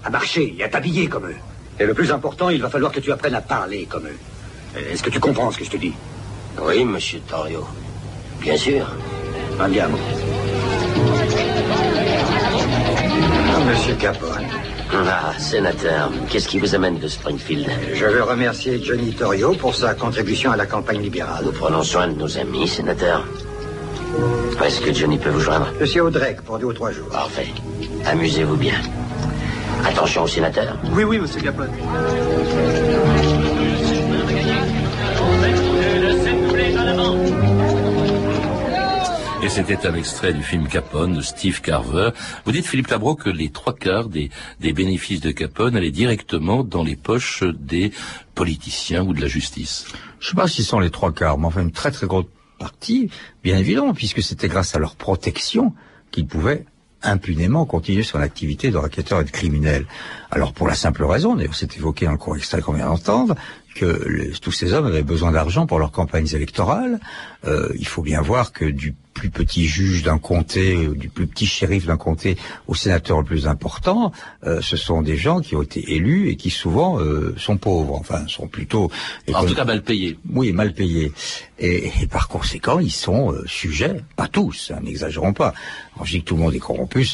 à 0.04 0.10
marcher 0.10 0.56
et 0.58 0.64
à 0.64 0.70
t'habiller 0.70 1.08
comme 1.08 1.28
eux. 1.28 1.36
Et 1.80 1.86
le 1.86 1.94
plus 1.94 2.12
important, 2.12 2.50
il 2.50 2.62
va 2.62 2.70
falloir 2.70 2.92
que 2.92 3.00
tu 3.00 3.12
apprennes 3.12 3.36
à 3.36 3.42
parler 3.42 3.86
comme 3.86 4.08
eux. 4.08 4.80
Est-ce 4.92 5.02
que 5.02 5.10
tu 5.10 5.20
comprends 5.20 5.52
ce 5.52 5.58
que 5.58 5.66
je 5.66 5.72
te 5.72 5.78
dis? 5.78 5.94
Oui, 6.62 6.84
monsieur 6.84 7.20
Torrio. 7.22 7.66
Bien 8.42 8.58
sûr. 8.58 8.86
Andiamo. 9.60 9.98
monsieur 13.70 13.96
Capone. 13.96 14.49
Ah, 14.92 15.34
sénateur, 15.38 16.12
qu'est-ce 16.30 16.48
qui 16.48 16.58
vous 16.60 16.74
amène 16.74 16.98
de 16.98 17.08
Springfield 17.08 17.70
Je 17.94 18.06
veux 18.06 18.24
remercier 18.24 18.82
Johnny 18.84 19.14
Torrio 19.14 19.54
pour 19.54 19.76
sa 19.76 19.94
contribution 19.94 20.52
à 20.52 20.58
la 20.58 20.66
campagne 20.66 21.02
libérale. 21.02 21.46
Nous 21.46 21.52
prenons 21.52 21.84
soin 21.84 22.08
de 22.08 22.14
nos 22.14 22.38
amis, 22.38 22.68
sénateur. 22.68 23.24
Est-ce 24.66 24.82
que 24.82 24.92
Johnny 24.94 25.18
peut 25.18 25.30
vous 25.30 25.40
joindre 25.40 25.68
Je 25.80 25.86
suis 25.86 26.00
au 26.02 26.10
Drake 26.10 26.42
pour 26.42 26.58
deux 26.58 26.66
ou 26.66 26.74
trois 26.74 26.92
jours. 26.92 27.08
Parfait. 27.10 27.48
Amusez-vous 28.06 28.56
bien. 28.58 28.76
Attention 29.86 30.24
au 30.24 30.28
sénateur. 30.28 30.76
Oui, 30.92 31.04
oui, 31.04 31.20
monsieur 31.20 31.42
Capone. 31.42 31.70
C'était 39.50 39.88
un 39.88 39.96
extrait 39.96 40.32
du 40.32 40.42
film 40.42 40.68
Capone 40.68 41.16
de 41.16 41.22
Steve 41.22 41.60
Carver. 41.60 42.12
Vous 42.46 42.52
dites, 42.52 42.66
Philippe 42.66 42.88
Labro, 42.88 43.16
que 43.16 43.30
les 43.30 43.50
trois 43.50 43.76
quarts 43.76 44.08
des, 44.08 44.30
des 44.62 44.72
bénéfices 44.74 45.20
de 45.20 45.32
Capone 45.32 45.76
allaient 45.76 45.92
directement 45.92 46.64
dans 46.64 46.84
les 46.84 46.96
poches 46.96 47.44
des 47.44 47.92
politiciens 48.36 49.04
ou 49.04 49.14
de 49.14 49.20
la 49.20 49.28
justice. 49.28 49.86
Je 50.20 50.28
ne 50.28 50.30
sais 50.30 50.36
pas 50.36 50.48
si 50.48 50.64
ce 50.64 50.70
sont 50.70 50.80
les 50.80 50.92
trois 50.92 51.12
quarts, 51.12 51.38
mais 51.38 51.48
enfin 51.48 51.62
une 51.62 51.72
très 51.72 51.92
très 51.92 52.08
grosse 52.08 52.28
partie, 52.58 53.10
bien 53.44 53.58
évidemment, 53.58 53.94
puisque 53.94 54.22
c'était 54.22 54.48
grâce 54.48 54.76
à 54.76 54.80
leur 54.80 54.96
protection 54.96 55.74
qu'ils 56.12 56.28
pouvaient 56.28 56.66
impunément 57.02 57.66
continuer 57.66 58.04
son 58.04 58.20
activité 58.20 58.72
de 58.72 58.78
racketteur 58.78 59.22
et 59.22 59.24
de 59.24 59.32
criminel. 59.32 59.86
Alors 60.32 60.54
pour 60.54 60.68
la 60.68 60.76
simple 60.76 61.04
raison, 61.06 61.36
d'ailleurs 61.36 61.56
c'est 61.56 61.76
évoqué 61.78 62.06
dans 62.06 62.12
le 62.12 62.18
cours 62.18 62.36
extrait 62.36 62.62
qu'on 62.62 62.74
vient 62.74 62.88
d'entendre, 62.88 63.36
que 63.76 64.32
tous 64.40 64.52
ces 64.52 64.74
hommes 64.74 64.86
avaient 64.86 65.04
besoin 65.04 65.32
d'argent 65.32 65.66
pour 65.66 65.80
leurs 65.80 65.92
campagnes 65.92 66.28
électorales. 66.34 67.00
Euh, 67.46 67.70
il 67.78 67.88
faut 67.88 68.02
bien 68.02 68.22
voir 68.22 68.52
que 68.52 68.66
du 68.66 68.96
plus 69.14 69.30
petit 69.30 69.66
juge 69.66 70.04
d'un 70.04 70.18
comté, 70.18 70.88
du 70.96 71.10
plus 71.10 71.28
petit 71.28 71.46
shérif 71.46 71.86
d'un 71.86 71.98
comté 71.98 72.38
au 72.68 72.76
sénateur 72.76 73.18
le 73.18 73.26
plus 73.26 73.48
important, 73.48 74.14
euh, 74.46 74.62
ce 74.62 74.78
sont 74.78 75.02
des 75.02 75.18
gens 75.18 75.42
qui 75.42 75.56
ont 75.58 75.62
été 75.62 75.94
élus 75.94 76.30
et 76.30 76.38
qui 76.38 76.50
souvent 76.50 77.00
euh, 77.00 77.36
sont 77.38 77.58
pauvres, 77.58 77.96
enfin 77.96 78.26
sont 78.28 78.48
plutôt... 78.48 78.90
En 79.34 79.46
tout 79.46 79.56
cas 79.56 79.66
mal 79.66 79.84
payés. 79.84 80.18
Oui, 80.34 80.54
mal 80.54 80.74
payés. 80.74 81.12
Et, 81.60 81.92
par 82.10 82.30
conséquent, 82.30 82.80
ils 82.80 82.92
sont 82.92 83.34
euh, 83.34 83.44
sujets, 83.46 84.02
pas 84.16 84.28
tous, 84.28 84.72
hein, 84.74 84.80
n'exagérons 84.82 85.34
pas. 85.34 85.54
Quand 85.98 86.06
je 86.06 86.14
dis 86.14 86.22
que 86.22 86.26
tout 86.26 86.38
le 86.38 86.44
monde 86.44 86.56
est 86.56 86.60
corrompu, 86.60 87.06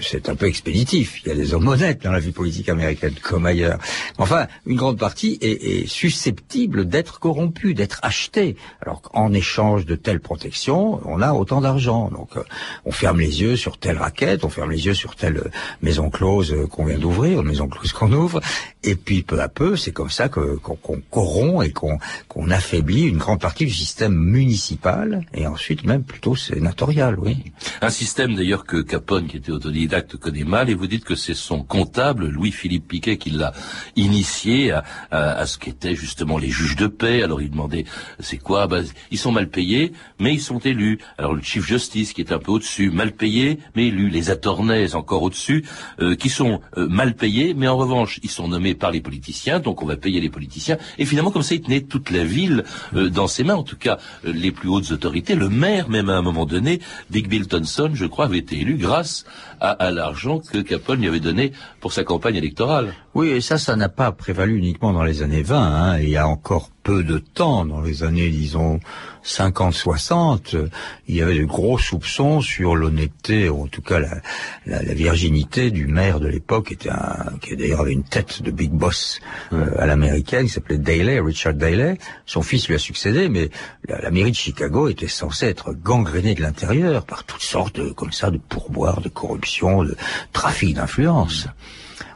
c'est 0.00 0.28
un 0.28 0.34
peu 0.34 0.46
expéditif. 0.46 1.22
Il 1.24 1.28
y 1.28 1.30
a 1.30 1.36
des 1.36 1.54
hommes 1.54 1.68
honnêtes 1.68 2.02
dans 2.02 2.10
la 2.10 2.18
vie 2.18 2.32
politique 2.32 2.68
américaine 2.68 3.14
comme 3.22 3.46
ailleurs. 3.46 3.78
Enfin, 4.18 4.48
une 4.66 4.76
grande 4.76 4.98
partie 4.98 5.38
est, 5.40 5.62
est 5.62 5.86
susceptible 5.86 6.88
d'être 6.88 7.20
corrompue, 7.20 7.74
d'être 7.74 8.00
achetée. 8.02 8.56
Alors 8.80 9.02
en 9.14 9.32
échange 9.32 9.86
de 9.86 9.94
telle 9.94 10.18
protection, 10.18 11.00
on 11.04 11.22
a 11.22 11.32
autant 11.32 11.60
d'argent. 11.60 12.10
Donc 12.10 12.36
euh, 12.36 12.42
on 12.84 12.90
ferme 12.90 13.20
les 13.20 13.42
yeux 13.42 13.54
sur 13.54 13.78
telle 13.78 13.98
raquette, 13.98 14.44
on 14.44 14.48
ferme 14.48 14.72
les 14.72 14.86
yeux 14.86 14.94
sur 14.94 15.14
telle 15.14 15.52
maison 15.80 16.10
close 16.10 16.56
qu'on 16.70 16.86
vient 16.86 16.98
d'ouvrir, 16.98 17.44
maison 17.44 17.68
close 17.68 17.92
qu'on 17.92 18.12
ouvre, 18.12 18.40
et 18.82 18.96
puis 18.96 19.22
peu 19.22 19.40
à 19.40 19.48
peu, 19.48 19.76
c'est 19.76 19.92
comme 19.92 20.10
ça 20.10 20.28
qu'on 20.28 21.00
corrompt 21.10 21.62
et 21.64 21.70
qu'on 21.70 22.50
affaiblit 22.50 23.02
une 23.02 23.18
grande 23.18 23.40
partie 23.40 23.66
du 23.66 23.72
système 23.72 23.91
municipal 24.00 25.26
et 25.34 25.46
ensuite 25.46 25.84
même 25.84 26.04
plutôt 26.04 26.36
sénatorial, 26.36 27.18
oui. 27.18 27.36
Un 27.80 27.90
système 27.90 28.34
d'ailleurs 28.34 28.64
que 28.64 28.78
Capone, 28.78 29.26
qui 29.26 29.36
était 29.36 29.52
autodidacte, 29.52 30.16
connaît 30.16 30.44
mal, 30.44 30.70
et 30.70 30.74
vous 30.74 30.86
dites 30.86 31.04
que 31.04 31.14
c'est 31.14 31.34
son 31.34 31.62
comptable, 31.62 32.28
Louis-Philippe 32.28 32.88
Piquet, 32.88 33.16
qui 33.16 33.30
l'a 33.30 33.52
initié 33.96 34.72
à, 34.72 34.84
à, 35.10 35.46
ce 35.46 35.58
qu'étaient 35.58 35.94
justement 35.94 36.38
les 36.38 36.50
juges 36.50 36.76
de 36.76 36.86
paix. 36.86 37.22
Alors 37.22 37.42
il 37.42 37.50
demandait, 37.50 37.84
c'est 38.20 38.38
quoi? 38.38 38.66
Bah, 38.66 38.80
Ils 39.10 39.18
sont 39.18 39.32
mal 39.32 39.48
payés, 39.48 39.92
mais 40.18 40.34
ils 40.34 40.40
sont 40.40 40.58
élus. 40.58 40.98
Alors 41.18 41.34
le 41.34 41.42
Chief 41.42 41.64
Justice, 41.64 42.12
qui 42.12 42.20
est 42.20 42.32
un 42.32 42.38
peu 42.38 42.52
au-dessus, 42.52 42.90
mal 42.90 43.12
payé, 43.12 43.58
mais 43.74 43.88
élu. 43.88 44.08
Les 44.08 44.30
attorneys, 44.30 44.94
encore 44.94 45.22
au-dessus, 45.22 45.64
euh, 46.00 46.14
qui 46.14 46.28
sont 46.28 46.60
euh, 46.76 46.88
mal 46.88 47.14
payés, 47.14 47.54
mais 47.54 47.68
en 47.68 47.76
revanche, 47.76 48.20
ils 48.22 48.30
sont 48.30 48.48
nommés 48.48 48.74
par 48.74 48.90
les 48.90 49.00
politiciens, 49.00 49.60
donc 49.60 49.82
on 49.82 49.86
va 49.86 49.96
payer 49.96 50.20
les 50.20 50.30
politiciens. 50.30 50.78
Et 50.98 51.04
finalement, 51.04 51.30
comme 51.30 51.42
ça, 51.42 51.54
il 51.54 51.62
tenait 51.62 51.82
toute 51.82 52.10
la 52.10 52.24
ville 52.24 52.64
euh, 52.94 53.08
dans 53.10 53.26
ses 53.26 53.44
mains, 53.44 53.56
en 53.56 53.62
tout 53.62 53.76
cas 53.76 53.81
les 54.24 54.52
plus 54.52 54.68
hautes 54.68 54.90
autorités. 54.90 55.34
Le 55.34 55.48
maire, 55.48 55.88
même 55.88 56.08
à 56.10 56.16
un 56.16 56.22
moment 56.22 56.46
donné, 56.46 56.80
Dick 57.10 57.28
Bill 57.28 57.48
Thompson, 57.48 57.90
je 57.94 58.06
crois, 58.06 58.26
avait 58.26 58.38
été 58.38 58.60
élu 58.60 58.76
grâce 58.76 59.24
à, 59.60 59.90
l'argent 59.90 60.40
que 60.40 60.58
Capone 60.58 61.00
lui 61.00 61.08
avait 61.08 61.20
donné 61.20 61.52
pour 61.80 61.92
sa 61.92 62.04
campagne 62.04 62.36
électorale. 62.36 62.94
Oui, 63.14 63.28
et 63.28 63.42
ça, 63.42 63.58
ça 63.58 63.76
n'a 63.76 63.90
pas 63.90 64.10
prévalu 64.10 64.56
uniquement 64.56 64.94
dans 64.94 65.04
les 65.04 65.20
années 65.20 65.42
20. 65.42 65.58
Hein. 65.58 65.98
Il 65.98 66.08
y 66.08 66.16
a 66.16 66.26
encore 66.26 66.70
peu 66.82 67.04
de 67.04 67.18
temps, 67.18 67.66
dans 67.66 67.82
les 67.82 68.04
années, 68.04 68.30
disons, 68.30 68.80
50-60, 69.22 70.68
il 71.08 71.14
y 71.14 71.20
avait 71.20 71.38
de 71.38 71.44
gros 71.44 71.78
soupçons 71.78 72.40
sur 72.40 72.74
l'honnêteté, 72.74 73.50
ou 73.50 73.64
en 73.64 73.66
tout 73.66 73.82
cas 73.82 73.98
la, 73.98 74.16
la, 74.64 74.82
la, 74.82 74.94
virginité 74.94 75.70
du 75.70 75.86
maire 75.86 76.20
de 76.20 76.26
l'époque, 76.26 76.68
qui 76.68 76.74
était 76.74 76.88
un, 76.88 77.34
qui 77.42 77.54
d'ailleurs 77.54 77.80
avait 77.80 77.92
une 77.92 78.02
tête 78.02 78.42
de 78.42 78.50
big 78.50 78.72
boss 78.72 79.20
euh, 79.52 79.66
à 79.78 79.84
l'américaine, 79.84 80.46
qui 80.46 80.52
s'appelait 80.52 80.78
Daley, 80.78 81.20
Richard 81.20 81.54
Daley. 81.54 81.98
Son 82.24 82.40
fils 82.40 82.66
lui 82.66 82.76
a 82.76 82.78
succédé, 82.78 83.28
mais 83.28 83.50
la, 83.88 84.00
la 84.00 84.10
mairie 84.10 84.30
de 84.30 84.36
Chicago 84.36 84.88
était 84.88 85.06
censée 85.06 85.46
être 85.46 85.74
gangrénée 85.74 86.34
de 86.34 86.40
l'intérieur 86.40 87.04
par 87.04 87.24
toutes 87.24 87.42
sortes 87.42 87.78
de, 87.78 87.90
comme 87.90 88.12
ça, 88.12 88.30
de 88.30 88.38
pourboires, 88.38 89.02
de 89.02 89.10
corruption, 89.10 89.84
de 89.84 89.96
trafic 90.32 90.74
d'influence. 90.74 91.46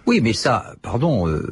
Oui, 0.07 0.21
mais 0.23 0.33
ça, 0.33 0.75
pardon, 0.83 1.27
euh, 1.27 1.43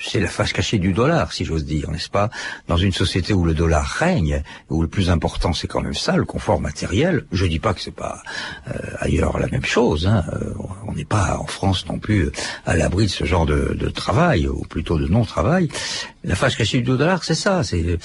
c'est 0.00 0.18
la 0.18 0.28
face 0.28 0.52
cachée 0.52 0.78
du 0.78 0.92
dollar, 0.92 1.32
si 1.32 1.44
j'ose 1.44 1.64
dire, 1.64 1.90
n'est-ce 1.90 2.08
pas? 2.08 2.30
Dans 2.66 2.78
une 2.78 2.92
société 2.92 3.34
où 3.34 3.44
le 3.44 3.54
dollar 3.54 3.84
règne, 3.84 4.42
où 4.70 4.82
le 4.82 4.88
plus 4.88 5.10
important 5.10 5.52
c'est 5.52 5.68
quand 5.68 5.82
même 5.82 5.94
ça, 5.94 6.16
le 6.16 6.24
confort 6.24 6.60
matériel. 6.60 7.24
Je 7.32 7.46
dis 7.46 7.58
pas 7.58 7.74
que 7.74 7.80
c'est 7.80 7.94
pas 7.94 8.22
euh, 8.68 8.78
ailleurs 8.98 9.38
la 9.38 9.46
même 9.48 9.64
chose. 9.64 10.06
Hein. 10.06 10.24
Euh, 10.32 10.54
on 10.86 10.92
n'est 10.92 11.04
pas 11.04 11.36
en 11.38 11.46
France 11.46 11.86
non 11.86 11.98
plus 11.98 12.30
à 12.64 12.76
l'abri 12.76 13.06
de 13.06 13.10
ce 13.10 13.24
genre 13.24 13.46
de, 13.46 13.76
de 13.78 13.88
travail, 13.88 14.48
ou 14.48 14.62
plutôt 14.62 14.98
de 14.98 15.06
non-travail. 15.06 15.68
La 16.24 16.36
face 16.36 16.54
cachée 16.54 16.78
du 16.78 16.84
dollar, 16.84 17.24
c'est 17.24 17.34
ça. 17.34 17.64
C'est 17.64 17.98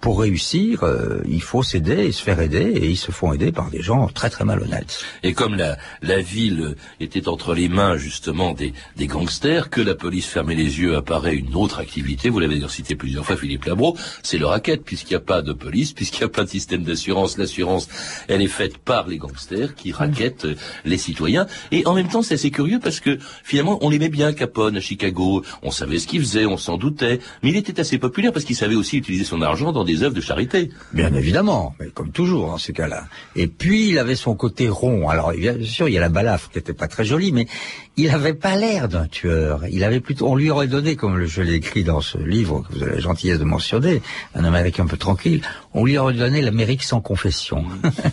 pour 0.00 0.20
réussir, 0.20 0.84
il 1.26 1.42
faut 1.42 1.62
s'aider 1.62 2.06
et 2.06 2.12
se 2.12 2.22
faire 2.22 2.40
aider, 2.40 2.60
et 2.60 2.88
ils 2.88 2.96
se 2.96 3.10
font 3.10 3.32
aider 3.32 3.52
par 3.52 3.70
des 3.70 3.82
gens 3.82 4.06
très 4.08 4.30
très 4.30 4.44
malhonnêtes. 4.44 5.04
Et 5.22 5.32
comme 5.32 5.56
la, 5.56 5.76
la 6.02 6.20
ville 6.20 6.76
était 7.00 7.28
entre 7.28 7.54
les 7.54 7.68
mains 7.68 7.96
justement 7.96 8.52
des 8.52 8.72
des 8.96 9.06
gangsters, 9.06 9.70
que 9.70 9.80
la 9.80 9.94
police 9.94 10.26
fermait 10.26 10.54
les 10.54 10.80
yeux 10.80 10.96
apparaît 10.96 11.34
une 11.34 11.54
autre 11.54 11.78
activité, 11.78 12.28
vous 12.28 12.38
l'avez 12.38 12.60
cité 12.68 12.94
plusieurs 12.94 13.24
fois 13.24 13.36
Philippe 13.36 13.64
Labro, 13.64 13.96
c'est 14.22 14.38
le 14.38 14.46
racket, 14.46 14.84
puisqu'il 14.84 15.14
n'y 15.14 15.16
a 15.16 15.20
pas 15.20 15.42
de 15.42 15.52
police, 15.52 15.92
puisqu'il 15.98 16.20
n'y 16.20 16.26
a 16.26 16.28
pas 16.28 16.44
de 16.44 16.48
système 16.48 16.84
d'assurance, 16.84 17.38
l'assurance 17.38 17.88
elle 18.28 18.42
est 18.42 18.48
faite 18.48 18.78
par 18.78 19.08
les 19.08 19.18
gangsters 19.18 19.74
qui 19.74 19.92
raquettent 19.92 20.46
les 20.84 20.98
citoyens, 20.98 21.46
et 21.70 21.86
en 21.86 21.94
même 21.94 22.08
temps 22.08 22.22
c'est 22.22 22.34
assez 22.34 22.50
curieux 22.50 22.78
parce 22.80 23.00
que 23.00 23.18
finalement 23.42 23.78
on 23.80 23.90
l'aimait 23.90 24.08
bien 24.08 24.32
Capone 24.32 24.76
à 24.76 24.80
Chicago, 24.80 25.42
on 25.62 25.70
savait 25.70 25.98
ce 25.98 26.06
qu'il 26.06 26.20
faisait, 26.20 26.46
on 26.46 26.56
s'en 26.56 26.76
doutait, 26.76 27.20
mais 27.42 27.50
il 27.50 27.56
était 27.56 27.80
assez 27.80 27.98
populaire 27.98 28.32
parce 28.32 28.44
qu'il 28.44 28.56
savait 28.56 28.74
aussi 28.74 28.98
utiliser 28.98 29.24
son 29.24 29.42
argent 29.42 29.72
dans 29.72 29.84
des 29.84 30.02
œuvres 30.02 30.14
de 30.14 30.20
charité. 30.20 30.70
Bien 30.92 31.12
évidemment, 31.14 31.74
mais 31.80 31.88
comme 31.88 32.10
toujours 32.10 32.48
dans 32.48 32.58
ces 32.58 32.72
cas-là. 32.72 33.04
Et 33.36 33.46
puis 33.46 33.88
il 33.88 33.98
avait 33.98 34.14
son 34.14 34.34
côté 34.34 34.68
rond, 34.68 35.08
alors 35.08 35.32
bien 35.32 35.56
sûr 35.62 35.88
il 35.88 35.94
y 35.94 35.98
a 35.98 36.00
la 36.00 36.08
balafre 36.08 36.50
qui 36.50 36.58
n'était 36.58 36.72
pas 36.72 36.88
très 36.88 37.04
jolie, 37.04 37.32
mais 37.32 37.46
il 37.96 38.08
avait 38.08 38.34
pas 38.34 38.56
l'air 38.56 38.88
d'un 38.88 39.06
tueur. 39.06 39.66
Il 39.70 39.84
avait 39.84 40.00
plutôt, 40.00 40.28
on 40.28 40.34
lui 40.34 40.50
aurait 40.50 40.66
donné, 40.66 40.96
comme 40.96 41.24
je 41.24 41.42
l'ai 41.42 41.54
écrit 41.54 41.84
dans 41.84 42.00
ce 42.00 42.16
livre 42.16 42.62
que 42.62 42.74
vous 42.74 42.82
avez 42.82 42.94
la 42.94 43.00
gentillesse 43.00 43.38
de 43.38 43.44
mentionner, 43.44 44.00
un 44.34 44.44
Américain 44.44 44.84
un 44.84 44.86
peu 44.86 44.96
tranquille, 44.96 45.42
on 45.74 45.84
lui 45.84 45.98
aurait 45.98 46.14
donné 46.14 46.40
l'Amérique 46.40 46.82
sans 46.82 47.00
confession. 47.00 47.64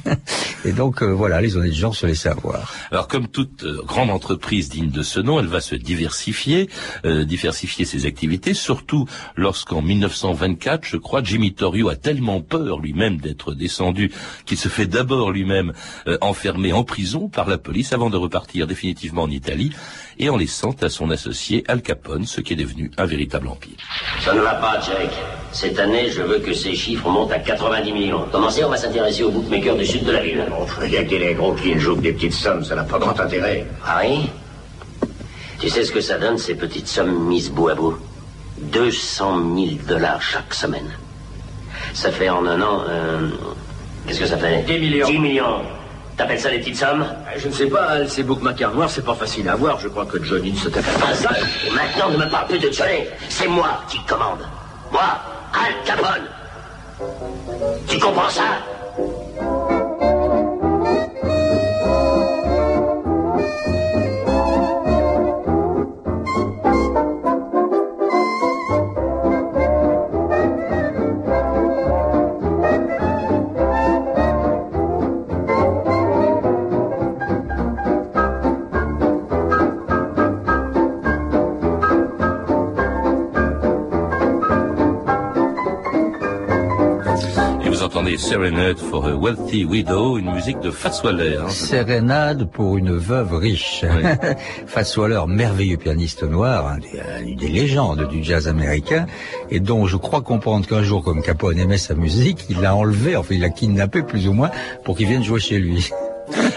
Et 0.65 0.73
donc 0.73 1.01
euh, 1.01 1.13
voilà, 1.13 1.39
les 1.39 1.55
honnêtes 1.55 1.73
gens 1.73 1.93
se 1.93 2.05
laissaient 2.05 2.29
avoir. 2.29 2.73
Alors 2.91 3.08
comme 3.08 3.27
toute 3.27 3.63
euh, 3.63 3.82
grande 3.86 4.10
entreprise 4.10 4.67
digne 4.69 4.89
de 4.89 5.01
ce 5.01 5.21
nom, 5.21 5.39
elle 5.39 5.47
va 5.47 5.62
se 5.62 5.75
diversifier, 5.75 6.69
euh, 7.05 7.23
diversifier 7.23 7.86
ses 7.86 8.05
activités, 8.05 8.53
surtout 8.53 9.05
lorsqu'en 9.36 9.82
1924, 9.82 10.86
je 10.86 10.98
crois, 10.98 11.24
Jimmy 11.24 11.54
Torrio 11.54 11.89
a 11.89 11.95
tellement 11.95 12.41
peur 12.41 12.80
lui-même 12.80 13.17
d'être 13.17 13.54
descendu 13.54 14.12
qu'il 14.45 14.58
se 14.58 14.69
fait 14.69 14.88
d'abord 14.88 15.32
lui-même 15.32 15.74
enfermer 16.22 16.74
en 16.74 16.84
prison 16.84 17.30
par 17.30 17.48
la 17.48 17.58
police 17.58 17.93
avant 17.93 18.10
de 18.10 18.17
repartir 18.17 18.67
définitivement 18.67 19.24
en 19.24 19.30
Italie 19.30 19.72
et 20.19 20.30
en 20.30 20.38
laissant 20.38 20.76
à 20.82 20.89
son 20.89 21.10
associé 21.10 21.63
Al 21.67 21.82
Capone 21.82 22.26
ce 22.26 22.41
qui 22.41 22.54
est 22.54 22.58
devenu 22.58 22.91
un 22.98 23.06
véritable 23.06 23.48
empire. 23.48 23.78
Ça 24.22 24.34
ne 24.34 24.41
va 24.41 24.56
pas, 24.56 24.80
Jake. 24.82 25.13
Cette 25.52 25.80
année, 25.80 26.12
je 26.12 26.22
veux 26.22 26.39
que 26.39 26.54
ces 26.54 26.76
chiffres 26.76 27.10
montent 27.10 27.32
à 27.32 27.39
90 27.39 27.91
millions. 27.93 28.26
Commencez, 28.32 28.63
on 28.63 28.69
va 28.69 28.78
s'intéresser 28.78 29.24
aux 29.24 29.32
bookmakers 29.32 29.78
du 29.78 29.86
sud 29.86 30.04
de 30.04 30.12
la 30.12 30.22
ville. 30.22 30.45
Il 30.84 30.91
y 30.91 30.98
a 30.98 31.04
que 31.04 31.10
des 31.10 31.19
négros 31.19 31.54
qui 31.54 31.78
jouent 31.80 31.95
des 31.95 32.13
petites 32.13 32.34
sommes, 32.34 32.63
ça 32.63 32.76
n'a 32.76 32.84
pas 32.84 33.00
grand 33.00 33.19
intérêt. 33.19 33.65
Ah 33.86 34.02
oui 34.04 34.30
Tu 35.60 35.69
sais 35.69 35.84
ce 35.84 35.91
que 35.91 36.02
ça 36.02 36.17
donne, 36.17 36.38
ces 36.38 36.56
petites 36.56 36.88
sommes 36.88 37.28
mises 37.28 37.50
bout 37.50 37.69
à 37.69 37.76
bout? 37.76 37.98
200 38.71 39.55
000 39.55 39.67
dollars 39.88 40.21
chaque 40.21 40.53
semaine. 40.53 40.89
Ça 41.93 42.12
fait 42.12 42.29
en 42.29 42.45
un 42.45 42.62
an... 42.62 42.84
Euh, 42.88 43.29
qu'est-ce 44.08 44.19
que 44.19 44.25
ça 44.25 44.38
fait? 44.38 44.63
10 44.63 44.79
millions. 44.79 45.08
10 45.08 45.19
millions. 45.19 45.62
T'appelles 46.17 46.39
ça 46.39 46.49
des 46.49 46.60
petites 46.60 46.75
sommes? 46.75 47.05
Je 47.38 47.47
ne 47.47 47.53
sais 47.53 47.67
pas, 47.67 48.05
ces 48.08 48.23
bookmakers 48.23 48.73
noirs, 48.73 48.89
c'est 48.89 49.05
pas 49.05 49.15
facile 49.15 49.47
à 49.47 49.55
voir. 49.55 49.79
Je 49.79 49.88
crois 49.88 50.05
que 50.05 50.21
Johnny 50.21 50.51
ne 50.51 50.58
se 50.58 50.67
tape 50.67 50.84
pas 50.99 51.13
ça. 51.13 51.29
Et 51.65 51.69
maintenant, 51.71 52.10
ne 52.10 52.17
me 52.17 52.29
parle 52.29 52.47
plus 52.47 52.60
de 52.60 52.71
Johnny. 52.71 53.05
C'est 53.29 53.47
moi 53.47 53.82
qui 53.88 53.99
commande. 54.03 54.39
Moi, 54.91 55.01
Al 55.53 55.73
Capone. 55.86 56.27
Tu 57.88 57.97
comprends 57.99 58.29
ça? 58.29 58.43
vous 87.80 87.86
entendez 87.86 88.18
Serenade 88.18 88.78
for 88.78 89.06
a 89.06 89.15
Wealthy 89.15 89.63
Widow, 89.63 90.18
une 90.18 90.34
musique 90.34 90.60
de 90.60 90.70
Fatsoiler. 90.70 91.38
Hein, 91.38 91.48
Sérénade 91.48 92.52
pour 92.52 92.78
une 92.78 92.92
veuve 92.92 93.34
riche. 93.36 93.86
Oui. 93.86 95.26
Merveilleux 95.28 95.78
pianiste 95.78 96.24
noir, 96.24 96.68
hein, 96.68 96.80
euh, 96.94 97.22
une 97.22 97.38
des, 97.38 97.48
des, 97.48 97.54
légendes 97.54 98.06
du 98.10 98.22
jazz 98.22 98.50
américain, 98.50 99.06
et 99.50 99.62
dont 99.62 99.88
je 99.88 99.96
crois 99.96 100.20
comprendre 100.20 100.68
qu'un 100.68 100.84
jour, 100.84 101.04
comme 101.06 101.22
Capone 101.22 101.58
aimait 101.58 101.78
sa 101.78 101.94
musique, 101.96 102.48
il 102.50 102.60
l'a 102.60 102.76
enlevé, 102.76 103.15
enfin 103.15 103.36
il 103.36 103.42
l'a 103.42 103.50
kidnappé 103.50 104.04
plus 104.04 104.28
ou 104.28 104.34
moins, 104.34 104.52
pour 104.84 104.98
qu'il 104.98 105.08
vienne 105.08 105.24
jouer 105.24 105.39
chez 105.39 105.58
lui. 105.58 105.89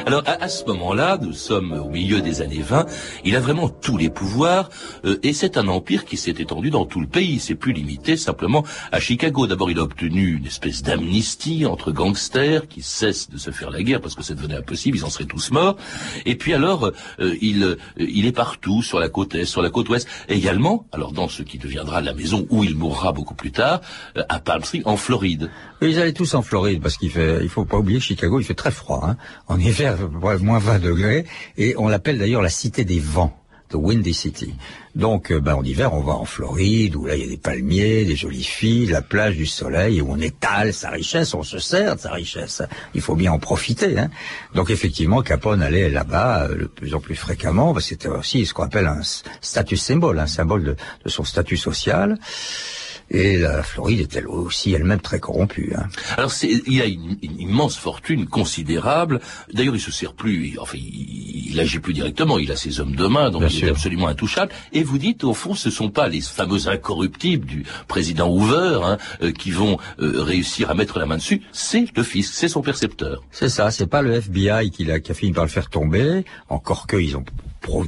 Alors 0.06 0.22
à, 0.26 0.48
ce 0.48 0.64
moment-là, 0.66 1.18
nous 1.20 1.32
sommes 1.32 1.72
au 1.72 1.88
milieu 1.88 2.20
des 2.20 2.42
années 2.42 2.62
20, 2.62 2.86
il 3.24 3.36
a 3.36 3.40
vraiment 3.40 3.68
tous 3.68 3.96
les 3.96 4.10
pouvoirs 4.10 4.68
euh, 5.04 5.18
et 5.22 5.32
c'est 5.32 5.56
un 5.56 5.68
empire 5.68 6.04
qui 6.04 6.16
s'est 6.16 6.30
étendu 6.32 6.70
dans 6.70 6.84
tout 6.84 7.00
le 7.00 7.06
pays. 7.06 7.38
C'est 7.38 7.54
plus 7.54 7.72
limité 7.72 8.16
simplement 8.16 8.64
à 8.90 9.00
Chicago. 9.00 9.46
D'abord, 9.46 9.70
il 9.70 9.78
a 9.78 9.82
obtenu 9.82 10.36
une 10.36 10.46
espèce 10.46 10.82
d'amnistie 10.82 11.66
entre 11.66 11.92
gangsters 11.92 12.68
qui 12.68 12.82
cessent 12.82 13.30
de 13.30 13.38
se 13.38 13.50
faire 13.50 13.70
la 13.70 13.82
guerre 13.82 14.00
parce 14.00 14.14
que 14.14 14.22
ça 14.22 14.34
devenait 14.34 14.56
impossible, 14.56 14.98
ils 14.98 15.04
en 15.04 15.10
seraient 15.10 15.24
tous 15.24 15.50
morts. 15.50 15.76
Et 16.26 16.36
puis 16.36 16.52
alors, 16.52 16.90
euh, 17.20 17.34
il, 17.40 17.62
euh, 17.62 17.76
il 17.96 18.26
est 18.26 18.32
partout 18.32 18.82
sur 18.82 18.98
la 18.98 19.08
côte 19.08 19.34
est, 19.34 19.44
sur 19.44 19.62
la 19.62 19.70
côte 19.70 19.88
ouest, 19.88 20.08
également. 20.28 20.86
Alors 20.92 21.12
dans 21.12 21.28
ce 21.28 21.42
qui 21.42 21.58
deviendra 21.58 22.00
la 22.00 22.14
maison 22.14 22.46
où 22.50 22.64
il 22.64 22.74
mourra 22.74 23.12
beaucoup 23.12 23.34
plus 23.34 23.52
tard, 23.52 23.80
à 24.28 24.40
Palm 24.40 24.64
Springs, 24.64 24.82
en 24.84 24.96
Floride. 24.96 25.50
ils 25.80 25.98
allaient 25.98 26.12
tous 26.12 26.34
en 26.34 26.42
Floride 26.42 26.82
parce 26.82 26.96
qu'il 26.96 27.10
fait, 27.10 27.38
il 27.42 27.48
faut 27.48 27.64
pas 27.64 27.78
oublier 27.78 28.00
Chicago, 28.00 28.40
il 28.40 28.44
fait 28.44 28.54
très 28.54 28.70
froid. 28.70 29.00
Hein 29.04 29.16
hiver, 29.62 29.96
moins 30.10 30.58
20 30.58 30.78
degrés, 30.78 31.24
et 31.56 31.74
on 31.78 31.88
l'appelle 31.88 32.18
d'ailleurs 32.18 32.42
la 32.42 32.50
cité 32.50 32.84
des 32.84 33.00
vents. 33.00 33.38
The 33.72 33.76
Windy 33.76 34.12
City. 34.12 34.54
Donc, 34.94 35.32
euh, 35.32 35.40
ben, 35.40 35.54
en 35.54 35.64
hiver, 35.64 35.94
on 35.94 36.02
va 36.02 36.12
en 36.12 36.26
Floride, 36.26 36.94
où 36.94 37.06
là, 37.06 37.16
il 37.16 37.22
y 37.22 37.24
a 37.24 37.28
des 37.28 37.38
palmiers, 37.38 38.04
des 38.04 38.16
jolies 38.16 38.44
filles, 38.44 38.86
la 38.86 39.00
plage, 39.00 39.36
du 39.36 39.46
soleil, 39.46 40.02
où 40.02 40.12
on 40.12 40.18
étale 40.18 40.74
sa 40.74 40.90
richesse, 40.90 41.32
on 41.32 41.42
se 41.42 41.58
sert 41.58 41.96
de 41.96 42.00
sa 42.00 42.12
richesse. 42.12 42.62
Il 42.94 43.00
faut 43.00 43.14
bien 43.14 43.32
en 43.32 43.38
profiter. 43.38 43.98
Hein. 43.98 44.10
Donc, 44.54 44.70
effectivement, 44.70 45.22
Capone 45.22 45.62
allait 45.62 45.88
là-bas 45.88 46.48
euh, 46.50 46.58
de 46.58 46.66
plus 46.66 46.94
en 46.94 47.00
plus 47.00 47.16
fréquemment, 47.16 47.78
c'était 47.80 48.08
aussi 48.08 48.44
ce 48.44 48.52
qu'on 48.52 48.64
appelle 48.64 48.86
un 48.86 49.00
status 49.40 49.80
symbole, 49.80 50.18
un 50.18 50.26
symbole 50.26 50.76
de 51.04 51.08
son 51.08 51.24
statut 51.24 51.56
social. 51.56 52.18
Et 53.12 53.36
la 53.36 53.62
Floride 53.62 54.00
est 54.00 54.16
elle 54.16 54.26
aussi 54.26 54.72
elle-même 54.72 55.00
très 55.00 55.20
corrompue. 55.20 55.74
Hein. 55.76 55.86
Alors 56.16 56.32
il 56.42 56.80
a 56.80 56.86
une, 56.86 57.18
immense 57.22 57.76
fortune 57.76 58.26
considérable. 58.26 59.20
D'ailleurs, 59.52 59.76
il 59.76 59.80
se 59.80 59.92
sert 59.92 60.14
plus, 60.14 60.56
enfin, 60.58 60.78
il, 60.78 61.50
il, 61.50 61.60
agit 61.60 61.78
plus 61.78 61.92
directement. 61.92 62.38
Il 62.38 62.50
a 62.50 62.56
ses 62.56 62.80
hommes 62.80 62.96
de 62.96 63.06
main, 63.06 63.30
donc 63.30 63.52
il 63.52 63.66
est 63.66 63.68
absolument 63.68 64.08
intouchable. 64.08 64.52
Et 64.72 64.82
vous 64.82 64.96
dites, 64.96 65.24
au 65.24 65.34
fond, 65.34 65.54
ce 65.54 65.68
sont 65.68 65.90
pas 65.90 66.08
les 66.08 66.22
fameux 66.22 66.68
incorruptibles 66.68 67.44
du 67.44 67.64
président 67.86 68.30
Hoover 68.30 68.80
hein, 68.82 68.96
euh, 69.22 69.30
qui 69.30 69.50
vont 69.50 69.76
euh, 70.00 70.22
réussir 70.22 70.70
à 70.70 70.74
mettre 70.74 70.98
la 70.98 71.04
main 71.04 71.16
dessus. 71.16 71.42
C'est 71.52 71.84
le 71.94 72.02
fisc, 72.02 72.32
c'est 72.32 72.48
son 72.48 72.62
percepteur. 72.62 73.22
C'est 73.30 73.50
ça. 73.50 73.70
C'est 73.70 73.86
pas 73.86 74.00
le 74.00 74.14
FBI 74.14 74.70
qui 74.70 74.90
a, 74.90 75.00
qui 75.00 75.12
a 75.12 75.14
fini 75.14 75.32
par 75.32 75.44
le 75.44 75.50
faire 75.50 75.68
tomber. 75.68 76.24
Encore 76.48 76.86
que 76.86 76.96
ils 76.96 77.16
ont 77.16 77.24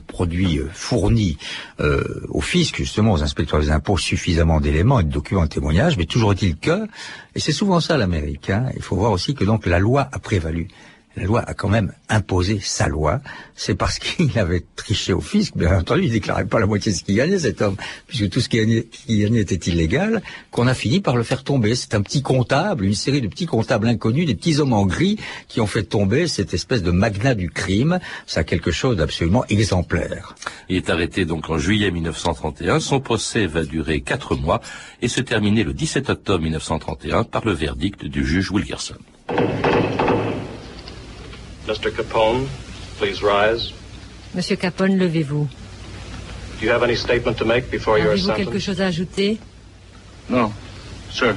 produits 0.06 0.58
euh, 0.58 0.68
fournis 0.72 1.36
euh, 1.80 2.02
au 2.28 2.40
fisc, 2.40 2.76
justement 2.76 3.12
aux 3.12 3.22
inspecteurs 3.22 3.60
des 3.60 3.70
impôts, 3.70 3.98
suffisamment 3.98 4.60
d'éléments 4.60 5.00
et 5.00 5.04
de 5.04 5.10
documents 5.10 5.44
de 5.44 5.48
témoignage, 5.48 5.98
mais 5.98 6.06
toujours 6.06 6.32
est-il 6.32 6.56
que, 6.56 6.86
et 7.34 7.40
c'est 7.40 7.52
souvent 7.52 7.80
ça 7.80 7.96
l'Amérique, 7.96 8.50
hein, 8.50 8.66
il 8.76 8.82
faut 8.82 8.96
voir 8.96 9.12
aussi 9.12 9.34
que 9.34 9.44
donc 9.44 9.66
la 9.66 9.78
loi 9.78 10.08
a 10.12 10.18
prévalu 10.18 10.68
la 11.16 11.24
loi 11.24 11.40
a 11.40 11.54
quand 11.54 11.68
même 11.68 11.92
imposé 12.08 12.58
sa 12.60 12.88
loi. 12.88 13.20
C'est 13.54 13.74
parce 13.74 13.98
qu'il 14.00 14.38
avait 14.38 14.64
triché 14.76 15.12
au 15.12 15.20
fisc, 15.20 15.56
bien 15.56 15.78
entendu, 15.78 16.04
il 16.04 16.12
déclarait 16.12 16.46
pas 16.46 16.58
la 16.58 16.66
moitié 16.66 16.92
de 16.92 16.96
ce 16.96 17.04
qu'il 17.04 17.16
gagnait, 17.16 17.38
cet 17.38 17.62
homme, 17.62 17.76
puisque 18.06 18.30
tout 18.30 18.40
ce 18.40 18.48
qu'il 18.48 18.60
gagnait, 19.08 19.40
était 19.40 19.70
illégal, 19.70 20.22
qu'on 20.50 20.66
a 20.66 20.74
fini 20.74 21.00
par 21.00 21.16
le 21.16 21.22
faire 21.22 21.44
tomber. 21.44 21.74
C'est 21.74 21.94
un 21.94 22.02
petit 22.02 22.22
comptable, 22.22 22.84
une 22.84 22.94
série 22.94 23.20
de 23.20 23.28
petits 23.28 23.46
comptables 23.46 23.86
inconnus, 23.86 24.26
des 24.26 24.34
petits 24.34 24.58
hommes 24.58 24.72
en 24.72 24.86
gris, 24.86 25.18
qui 25.48 25.60
ont 25.60 25.66
fait 25.66 25.84
tomber 25.84 26.28
cette 26.28 26.54
espèce 26.54 26.82
de 26.82 26.90
magnat 26.90 27.34
du 27.34 27.50
crime. 27.50 27.98
Ça 28.26 28.40
a 28.40 28.44
quelque 28.44 28.70
chose 28.70 28.96
d'absolument 28.96 29.44
exemplaire. 29.48 30.34
Il 30.68 30.76
est 30.76 30.90
arrêté 30.90 31.24
donc 31.24 31.50
en 31.50 31.58
juillet 31.58 31.90
1931. 31.90 32.80
Son 32.80 33.00
procès 33.00 33.46
va 33.46 33.64
durer 33.64 34.00
quatre 34.00 34.34
mois 34.34 34.60
et 35.02 35.08
se 35.08 35.20
terminer 35.20 35.64
le 35.64 35.72
17 35.72 36.10
octobre 36.10 36.42
1931 36.42 37.24
par 37.24 37.44
le 37.44 37.52
verdict 37.52 38.04
du 38.04 38.24
juge 38.24 38.50
Wilkerson. 38.50 38.96
Mr. 41.66 41.90
Capone, 41.90 42.46
please 42.98 43.22
rise. 43.22 43.72
Monsieur 44.34 44.56
Capone, 44.56 44.98
levez-vous. 44.98 45.48
Do 46.60 46.66
you 46.66 46.70
have 46.70 46.82
any 46.82 46.96
statement 46.96 47.38
to 47.38 47.44
make 47.44 47.70
before 47.70 47.98
your 47.98 48.16
sentence? 48.18 48.36
quelque 48.36 48.58
chose 48.58 48.80
à 48.80 48.86
ajouter? 48.86 49.38
Non, 50.28 50.52
sir. 51.10 51.34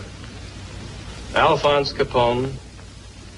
Alphonse 1.33 1.93
Capone, 1.93 2.49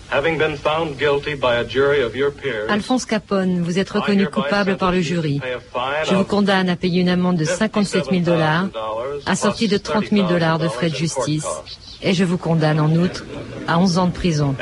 having 0.10 0.38
been 0.38 0.56
found 0.58 0.98
guilty 0.98 1.36
by 1.36 1.56
a 1.58 1.64
jury 1.64 2.02
of 2.02 2.16
your 2.16 2.32
peers, 2.32 2.70
Alphonse 2.70 3.06
Capone, 3.06 3.62
vous 3.62 3.78
êtes 3.78 3.90
reconnu 3.90 4.28
coupable 4.28 4.78
par 4.78 4.92
le 4.92 5.02
jury. 5.02 5.42
Je 6.06 6.16
vous 6.16 6.24
condamne 6.26 6.70
à 6.70 6.76
payer 6.76 7.02
une 7.02 7.10
amende 7.10 7.38
de 7.38 7.46
57 7.46 8.06
000 8.10 8.22
dollars, 8.22 8.68
assortie 9.26 9.68
de 9.68 9.78
30 9.78 10.10
000 10.10 10.28
dollars 10.28 10.58
de 10.58 10.68
frais 10.68 10.90
de 10.90 10.96
justice 10.96 11.46
et 12.02 12.14
je 12.14 12.24
vous 12.24 12.38
condamne 12.38 12.80
en 12.80 12.92
outre 12.96 13.26
à 13.68 13.80
11 13.80 13.98
ans 13.98 14.08
de 14.08 14.12
prison. 14.12 14.56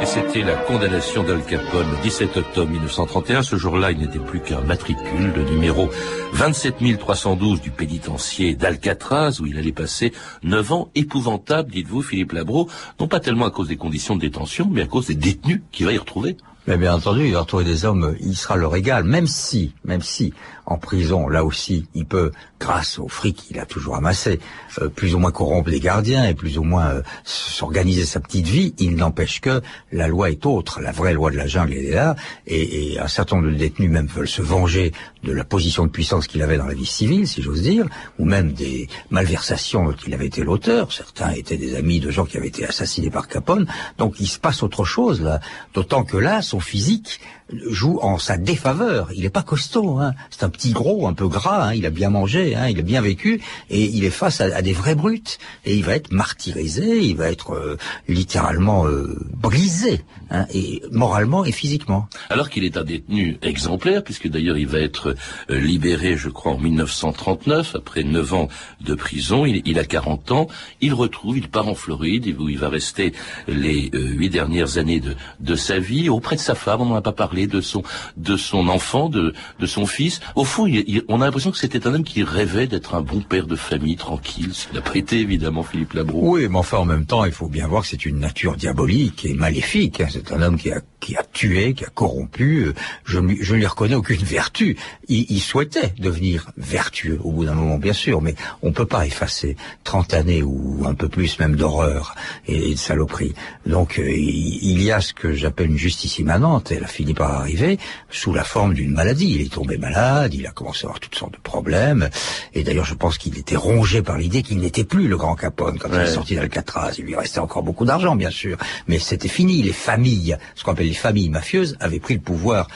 Et 0.00 0.06
c'était 0.06 0.42
la 0.42 0.54
condamnation 0.54 1.24
d'Al 1.24 1.42
Capone 1.44 1.90
le 1.90 2.02
17 2.02 2.36
octobre 2.36 2.70
1931. 2.70 3.42
Ce 3.42 3.56
jour-là, 3.56 3.90
il 3.90 3.98
n'était 3.98 4.20
plus 4.20 4.40
qu'un 4.40 4.60
matricule, 4.60 5.32
le 5.34 5.42
numéro 5.42 5.90
27312 6.34 7.60
du 7.60 7.70
pénitencier 7.70 8.54
d'Alcatraz, 8.54 9.40
où 9.40 9.46
il 9.46 9.58
allait 9.58 9.72
passer 9.72 10.12
9 10.44 10.72
ans 10.72 10.90
épouvantables, 10.94 11.72
dites-vous, 11.72 12.02
Philippe 12.02 12.32
Labro, 12.32 12.68
non 13.00 13.08
pas 13.08 13.20
tellement 13.20 13.46
à 13.46 13.50
cause 13.50 13.68
des 13.68 13.76
conditions 13.76 14.14
de 14.14 14.20
détention, 14.20 14.68
mais 14.70 14.82
à 14.82 14.86
cause 14.86 15.06
des 15.06 15.16
détenus 15.16 15.62
qu'il 15.72 15.86
va 15.86 15.92
y 15.92 15.98
retrouver. 15.98 16.36
Mais 16.66 16.76
bien 16.76 16.94
entendu, 16.94 17.26
il 17.26 17.32
va 17.32 17.40
retrouver 17.40 17.64
des 17.64 17.84
hommes, 17.84 18.16
il 18.20 18.36
sera 18.36 18.56
leur 18.56 18.74
égal, 18.74 19.04
même 19.04 19.28
si, 19.28 19.72
même 19.84 20.02
si, 20.02 20.34
en 20.66 20.78
prison, 20.78 21.28
là 21.28 21.44
aussi, 21.44 21.86
il 21.94 22.06
peut, 22.06 22.32
grâce 22.60 22.98
au 22.98 23.08
fric 23.08 23.36
qu'il 23.36 23.58
a 23.58 23.66
toujours 23.66 23.96
amassé, 23.96 24.40
euh, 24.80 24.88
plus 24.88 25.14
ou 25.14 25.18
moins 25.18 25.30
corrompre 25.30 25.70
les 25.70 25.80
gardiens 25.80 26.26
et 26.26 26.34
plus 26.34 26.58
ou 26.58 26.64
moins 26.64 26.86
euh, 26.86 27.02
s'organiser 27.24 28.04
sa 28.04 28.20
petite 28.20 28.46
vie, 28.46 28.74
il 28.78 28.96
n'empêche 28.96 29.40
que 29.40 29.62
la 29.92 30.08
loi 30.08 30.30
est 30.30 30.44
autre, 30.44 30.80
la 30.80 30.92
vraie 30.92 31.14
loi 31.14 31.30
de 31.30 31.36
la 31.36 31.46
jungle 31.46 31.74
est 31.74 31.92
là, 31.92 32.16
et, 32.46 32.92
et 32.92 33.00
un 33.00 33.08
certain 33.08 33.36
nombre 33.36 33.50
de 33.50 33.54
détenus 33.54 33.90
même 33.90 34.06
veulent 34.06 34.28
se 34.28 34.42
venger 34.42 34.92
de 35.22 35.32
la 35.32 35.44
position 35.44 35.84
de 35.84 35.90
puissance 35.90 36.26
qu'il 36.26 36.42
avait 36.42 36.56
dans 36.56 36.66
la 36.66 36.74
vie 36.74 36.86
civile, 36.86 37.28
si 37.28 37.42
j'ose 37.42 37.62
dire, 37.62 37.86
ou 38.18 38.24
même 38.24 38.52
des 38.52 38.88
malversations 39.10 39.84
dont 39.84 39.96
il 40.06 40.14
avait 40.14 40.26
été 40.26 40.42
l'auteur. 40.42 40.92
Certains 40.92 41.30
étaient 41.32 41.56
des 41.56 41.74
amis 41.74 42.00
de 42.00 42.10
gens 42.10 42.24
qui 42.24 42.36
avaient 42.36 42.48
été 42.48 42.64
assassinés 42.64 43.10
par 43.10 43.28
Capone. 43.28 43.66
Donc 43.98 44.20
il 44.20 44.26
se 44.26 44.38
passe 44.38 44.62
autre 44.62 44.84
chose 44.84 45.20
là. 45.20 45.40
D'autant 45.74 46.04
que 46.04 46.16
là, 46.16 46.42
son 46.42 46.60
physique 46.60 47.20
joue 47.52 47.98
en 48.02 48.18
sa 48.18 48.36
défaveur. 48.36 49.08
Il 49.14 49.22
n'est 49.22 49.30
pas 49.30 49.42
costaud, 49.42 49.98
hein. 49.98 50.14
c'est 50.30 50.42
un 50.42 50.48
petit 50.48 50.72
gros, 50.72 51.06
un 51.06 51.14
peu 51.14 51.28
gras, 51.28 51.68
hein. 51.68 51.74
il 51.74 51.86
a 51.86 51.90
bien 51.90 52.10
mangé, 52.10 52.54
hein. 52.54 52.68
il 52.68 52.78
a 52.78 52.82
bien 52.82 53.00
vécu, 53.00 53.40
et 53.70 53.84
il 53.84 54.04
est 54.04 54.10
face 54.10 54.40
à, 54.40 54.62
des 54.62 54.72
vrais 54.72 54.94
brutes, 54.94 55.38
et 55.64 55.76
il 55.76 55.84
va 55.84 55.94
être 55.94 56.12
martyrisé, 56.12 56.98
il 56.98 57.16
va 57.16 57.30
être 57.30 57.52
euh, 57.52 57.76
littéralement 58.08 58.86
euh, 58.86 59.16
brisé, 59.34 60.04
hein, 60.30 60.46
et 60.52 60.82
moralement 60.90 61.44
et 61.44 61.52
physiquement. 61.52 62.08
Alors 62.30 62.50
qu'il 62.50 62.64
est 62.64 62.76
un 62.76 62.84
détenu 62.84 63.38
exemplaire, 63.42 64.02
puisque 64.02 64.28
d'ailleurs 64.28 64.58
il 64.58 64.66
va 64.66 64.80
être 64.80 65.14
euh, 65.50 65.58
libéré, 65.58 66.16
je 66.16 66.28
crois, 66.28 66.52
en 66.52 66.58
1939, 66.58 67.76
après 67.76 68.02
9 68.02 68.34
ans 68.34 68.48
de 68.80 68.94
prison, 68.94 69.46
il, 69.46 69.62
il, 69.66 69.78
a 69.78 69.84
40 69.84 70.32
ans, 70.32 70.48
il 70.80 70.94
retrouve, 70.94 71.38
il 71.38 71.48
part 71.48 71.68
en 71.68 71.74
Floride, 71.74 72.34
où 72.38 72.48
il 72.48 72.58
va 72.58 72.68
rester 72.68 73.12
les 73.46 73.90
huit 73.92 74.30
dernières 74.30 74.78
années 74.78 75.00
de, 75.00 75.14
de 75.40 75.54
sa 75.54 75.78
vie, 75.78 76.08
auprès 76.08 76.36
de 76.36 76.40
sa 76.40 76.54
femme, 76.54 76.80
on 76.80 76.86
n'en 76.86 76.96
a 76.96 77.02
pas 77.02 77.12
parlé, 77.12 77.35
de 77.46 77.60
son 77.60 77.82
de 78.16 78.36
son 78.36 78.68
enfant, 78.68 79.10
de 79.10 79.34
de 79.60 79.66
son 79.66 79.84
fils. 79.84 80.20
Au 80.34 80.44
fond, 80.44 80.66
on 81.08 81.20
a 81.20 81.24
l'impression 81.26 81.50
que 81.50 81.58
c'était 81.58 81.86
un 81.86 81.94
homme 81.94 82.04
qui 82.04 82.22
rêvait 82.22 82.66
d'être 82.66 82.94
un 82.94 83.02
bon 83.02 83.20
père 83.20 83.46
de 83.46 83.56
famille, 83.56 83.96
tranquille. 83.96 84.50
Ce 84.54 84.72
n'a 84.72 84.80
pas 84.80 84.96
été 84.96 85.20
évidemment 85.20 85.62
Philippe 85.62 85.92
Labro. 85.92 86.20
Oui, 86.22 86.48
mais 86.48 86.58
enfin 86.58 86.78
en 86.78 86.86
même 86.86 87.04
temps, 87.04 87.24
il 87.26 87.32
faut 87.32 87.48
bien 87.48 87.66
voir 87.66 87.82
que 87.82 87.88
c'est 87.88 88.06
une 88.06 88.18
nature 88.18 88.56
diabolique 88.56 89.26
et 89.26 89.34
maléfique. 89.34 90.00
Hein. 90.00 90.08
C'est 90.10 90.32
un 90.32 90.40
homme 90.40 90.56
qui 90.56 90.72
a 90.72 90.80
qui 91.00 91.16
a 91.16 91.22
tué, 91.22 91.74
qui 91.74 91.84
a 91.84 91.88
corrompu. 91.88 92.72
Je 93.04 93.18
ne 93.18 93.34
je 93.38 93.54
lui 93.54 93.66
reconnais 93.66 93.94
aucune 93.94 94.24
vertu. 94.24 94.76
Il, 95.08 95.26
il 95.28 95.40
souhaitait 95.40 95.92
devenir 95.98 96.50
vertueux 96.56 97.20
au 97.22 97.32
bout 97.32 97.44
d'un 97.44 97.54
moment, 97.54 97.78
bien 97.78 97.92
sûr, 97.92 98.22
mais 98.22 98.34
on 98.62 98.72
peut 98.72 98.86
pas 98.86 99.06
effacer 99.06 99.56
30 99.84 100.14
années 100.14 100.42
ou 100.42 100.84
un 100.86 100.94
peu 100.94 101.08
plus 101.08 101.38
même 101.38 101.56
d'horreur 101.56 102.14
et 102.46 102.70
de 102.70 102.78
saloperie. 102.78 103.34
Donc 103.66 103.98
euh, 103.98 104.10
il 104.10 104.82
y 104.82 104.90
a 104.90 105.00
ce 105.00 105.12
que 105.12 105.32
j'appelle 105.32 105.70
une 105.70 105.78
justice 105.78 106.18
immanente. 106.18 106.72
Elle 106.72 106.84
a 106.84 106.88
fini 106.88 107.14
par 107.26 107.40
arriver 107.40 107.78
sous 108.08 108.32
la 108.32 108.44
forme 108.44 108.72
d'une 108.72 108.92
maladie. 108.92 109.34
Il 109.34 109.40
est 109.40 109.52
tombé 109.52 109.78
malade, 109.78 110.32
il 110.32 110.46
a 110.46 110.50
commencé 110.50 110.84
à 110.84 110.86
avoir 110.86 111.00
toutes 111.00 111.16
sortes 111.16 111.32
de 111.32 111.38
problèmes. 111.38 112.08
Et 112.54 112.62
d'ailleurs, 112.62 112.84
je 112.84 112.94
pense 112.94 113.18
qu'il 113.18 113.36
était 113.36 113.56
rongé 113.56 114.00
par 114.00 114.16
l'idée 114.16 114.42
qu'il 114.42 114.58
n'était 114.58 114.84
plus 114.84 115.08
le 115.08 115.16
grand 115.16 115.34
Capone 115.34 115.76
quand 115.78 115.88
il 115.92 116.00
est 116.00 116.06
sorti 116.06 116.36
d'Alcatraz. 116.36 116.94
Il 116.98 117.04
lui 117.06 117.16
restait 117.16 117.40
encore 117.40 117.64
beaucoup 117.64 117.84
d'argent, 117.84 118.14
bien 118.14 118.30
sûr, 118.30 118.56
mais 118.86 119.00
c'était 119.00 119.28
fini. 119.28 119.60
Les 119.62 119.72
familles, 119.72 120.36
ce 120.54 120.62
qu'on 120.62 120.72
appelle 120.72 120.86
les 120.86 120.94
familles 120.94 121.30
mafieuses, 121.30 121.76
avaient 121.80 121.98
pris 121.98 122.14
le 122.14 122.20
pouvoir 122.20 122.68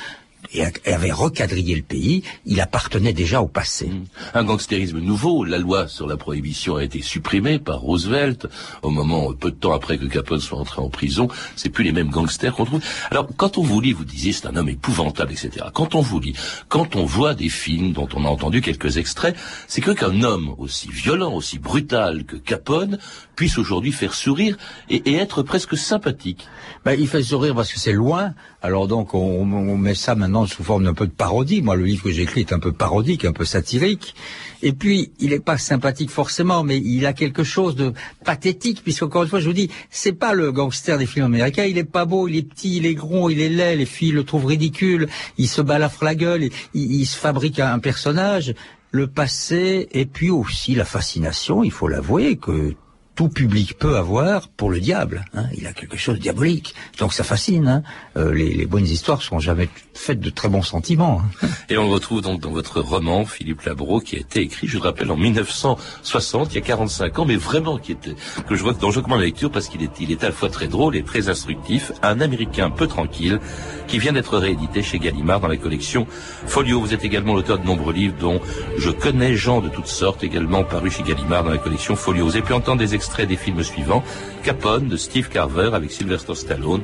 et, 0.52 0.64
avait 0.90 1.12
recadrillé 1.12 1.76
le 1.76 1.82
pays, 1.82 2.22
il 2.46 2.60
appartenait 2.60 3.12
déjà 3.12 3.40
au 3.40 3.48
passé. 3.48 3.86
Mmh. 3.86 4.04
Un 4.34 4.44
gangstérisme 4.44 4.98
nouveau, 4.98 5.44
la 5.44 5.58
loi 5.58 5.88
sur 5.88 6.06
la 6.06 6.16
prohibition 6.16 6.76
a 6.76 6.84
été 6.84 7.02
supprimée 7.02 7.58
par 7.58 7.80
Roosevelt 7.80 8.46
au 8.82 8.90
moment, 8.90 9.32
peu 9.32 9.50
de 9.50 9.56
temps 9.56 9.72
après 9.72 9.98
que 9.98 10.06
Capone 10.06 10.40
soit 10.40 10.58
entré 10.58 10.80
en 10.80 10.88
prison, 10.88 11.28
c'est 11.56 11.68
plus 11.68 11.84
les 11.84 11.92
mêmes 11.92 12.10
gangsters 12.10 12.54
qu'on 12.54 12.64
trouve. 12.64 12.80
Alors, 13.10 13.28
quand 13.36 13.58
on 13.58 13.62
vous 13.62 13.80
lit, 13.80 13.92
vous 13.92 14.04
disiez 14.04 14.32
c'est 14.32 14.46
un 14.46 14.56
homme 14.56 14.68
épouvantable, 14.68 15.32
etc. 15.32 15.66
Quand 15.72 15.94
on 15.94 16.00
vous 16.00 16.20
lit, 16.20 16.34
quand 16.68 16.96
on 16.96 17.04
voit 17.04 17.34
des 17.34 17.48
films 17.48 17.92
dont 17.92 18.08
on 18.14 18.24
a 18.24 18.28
entendu 18.28 18.60
quelques 18.60 18.96
extraits, 18.96 19.36
c'est 19.68 19.80
que 19.80 19.90
qu'un 19.90 20.22
homme 20.22 20.54
aussi 20.58 20.88
violent, 20.90 21.32
aussi 21.34 21.58
brutal 21.58 22.24
que 22.24 22.36
Capone 22.36 22.98
puisse 23.36 23.58
aujourd'hui 23.58 23.92
faire 23.92 24.14
sourire 24.14 24.56
et, 24.88 25.14
être 25.14 25.42
presque 25.42 25.76
sympathique. 25.76 26.46
Ben, 26.84 26.98
il 26.98 27.08
fait 27.08 27.22
sourire 27.22 27.54
parce 27.54 27.72
que 27.72 27.78
c'est 27.78 27.92
loin. 27.92 28.34
Alors 28.62 28.86
donc 28.86 29.14
on, 29.14 29.44
met 29.76 29.94
ça 29.94 30.14
maintenant 30.14 30.39
sous 30.46 30.62
forme 30.62 30.84
d'un 30.84 30.94
peu 30.94 31.06
de 31.06 31.12
parodie. 31.12 31.62
Moi, 31.62 31.76
le 31.76 31.84
livre 31.84 32.04
que 32.04 32.10
j'écris 32.10 32.40
est 32.40 32.52
un 32.52 32.58
peu 32.58 32.72
parodique, 32.72 33.24
un 33.24 33.32
peu 33.32 33.44
satirique. 33.44 34.14
Et 34.62 34.72
puis, 34.72 35.12
il 35.18 35.30
n'est 35.30 35.40
pas 35.40 35.58
sympathique 35.58 36.10
forcément, 36.10 36.62
mais 36.62 36.78
il 36.78 37.06
a 37.06 37.12
quelque 37.12 37.44
chose 37.44 37.76
de 37.76 37.92
pathétique, 38.24 38.82
puisqu'encore 38.82 39.22
une 39.22 39.28
fois, 39.28 39.40
je 39.40 39.48
vous 39.48 39.54
dis, 39.54 39.70
c'est 39.90 40.12
pas 40.12 40.34
le 40.34 40.52
gangster 40.52 40.98
des 40.98 41.06
films 41.06 41.26
américains. 41.26 41.64
Il 41.64 41.78
est 41.78 41.84
pas 41.84 42.04
beau, 42.04 42.28
il 42.28 42.36
est 42.36 42.42
petit, 42.42 42.76
il 42.76 42.86
est 42.86 42.94
gros, 42.94 43.30
il 43.30 43.40
est 43.40 43.48
laid. 43.48 43.76
Les 43.76 43.86
filles 43.86 44.12
le 44.12 44.24
trouvent 44.24 44.46
ridicule. 44.46 45.08
Il 45.38 45.48
se 45.48 45.62
balafre 45.62 46.04
la 46.04 46.14
gueule. 46.14 46.44
Il, 46.44 46.52
il 46.74 47.06
se 47.06 47.16
fabrique 47.16 47.60
un 47.60 47.78
personnage 47.78 48.54
le 48.90 49.06
passé 49.06 49.88
et 49.92 50.04
puis 50.04 50.30
aussi 50.30 50.74
la 50.74 50.84
fascination, 50.84 51.62
il 51.62 51.70
faut 51.70 51.88
l'avouer, 51.88 52.36
que 52.36 52.74
tout 53.20 53.28
public 53.28 53.76
peut 53.78 53.98
avoir 53.98 54.48
pour 54.48 54.70
le 54.70 54.80
diable. 54.80 55.26
Hein. 55.34 55.44
Il 55.54 55.66
a 55.66 55.74
quelque 55.74 55.98
chose 55.98 56.14
de 56.14 56.22
diabolique. 56.22 56.74
Donc 56.98 57.12
ça 57.12 57.22
fascine. 57.22 57.68
Hein. 57.68 57.82
Euh, 58.16 58.32
les, 58.32 58.64
bonnes 58.64 58.86
histoires 58.86 59.20
sont 59.20 59.38
jamais 59.38 59.68
faites 59.92 60.20
de 60.20 60.30
très 60.30 60.48
bons 60.48 60.62
sentiments. 60.62 61.20
Hein. 61.42 61.48
Et 61.68 61.76
on 61.76 61.84
le 61.84 61.92
retrouve 61.92 62.22
donc 62.22 62.40
dans 62.40 62.50
votre 62.50 62.80
roman, 62.80 63.26
Philippe 63.26 63.60
Labro, 63.60 64.00
qui 64.00 64.16
a 64.16 64.20
été 64.20 64.40
écrit, 64.40 64.68
je 64.68 64.78
le 64.78 64.82
rappelle, 64.82 65.10
en 65.10 65.18
1960, 65.18 66.52
il 66.52 66.54
y 66.54 66.58
a 66.58 66.62
45 66.62 67.18
ans, 67.18 67.26
mais 67.26 67.36
vraiment 67.36 67.76
qui 67.76 67.92
était 67.92 68.14
que 68.48 68.54
je 68.54 68.62
vois 68.62 68.72
dans 68.72 68.90
je 68.90 69.00
recommande 69.00 69.18
la 69.18 69.26
lecture 69.26 69.50
parce 69.50 69.68
qu'il 69.68 69.82
est, 69.82 70.00
il 70.00 70.10
est 70.12 70.24
à 70.24 70.28
la 70.28 70.32
fois 70.32 70.48
très 70.48 70.68
drôle 70.68 70.96
et 70.96 71.02
très 71.02 71.28
instructif. 71.28 71.92
Un 72.02 72.22
Américain 72.22 72.70
peu 72.70 72.86
tranquille 72.86 73.38
qui 73.86 73.98
vient 73.98 74.14
d'être 74.14 74.38
réédité 74.38 74.82
chez 74.82 74.98
Gallimard 74.98 75.40
dans 75.40 75.48
la 75.48 75.58
collection 75.58 76.06
Folio. 76.46 76.80
Vous 76.80 76.94
êtes 76.94 77.04
également 77.04 77.34
l'auteur 77.34 77.58
de 77.58 77.66
nombreux 77.66 77.92
livres 77.92 78.14
dont 78.18 78.40
Je 78.78 78.88
connais 78.88 79.36
gens 79.36 79.60
de 79.60 79.68
toutes 79.68 79.88
sortes, 79.88 80.24
également 80.24 80.64
paru 80.64 80.90
chez 80.90 81.02
Gallimard 81.02 81.44
dans 81.44 81.50
la 81.50 81.58
collection 81.58 81.96
Folio. 81.96 82.24
Vous 82.24 82.36
avez 82.36 82.46
pu 82.46 82.54
entendre 82.54 82.78
des 82.78 82.94
extraits 83.10 83.28
des 83.28 83.36
films 83.36 83.64
suivants. 83.64 84.04
Capone 84.44 84.86
de 84.86 84.96
Steve 84.96 85.28
Carver 85.28 85.70
avec 85.72 85.90
Sylvester 85.90 86.36
Stallone, 86.36 86.82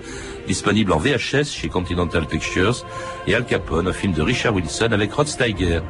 disponible 0.48 0.92
en 0.92 0.98
VHS 0.98 1.44
chez 1.44 1.68
Continental 1.68 2.26
Pictures, 2.26 2.84
et 3.28 3.34
Al 3.36 3.44
Capone, 3.44 3.86
un 3.86 3.92
film 3.92 4.12
de 4.12 4.22
Richard 4.22 4.52
Wilson 4.54 4.88
avec 4.90 5.12
Rod 5.12 5.28
Steiger. 5.28 5.82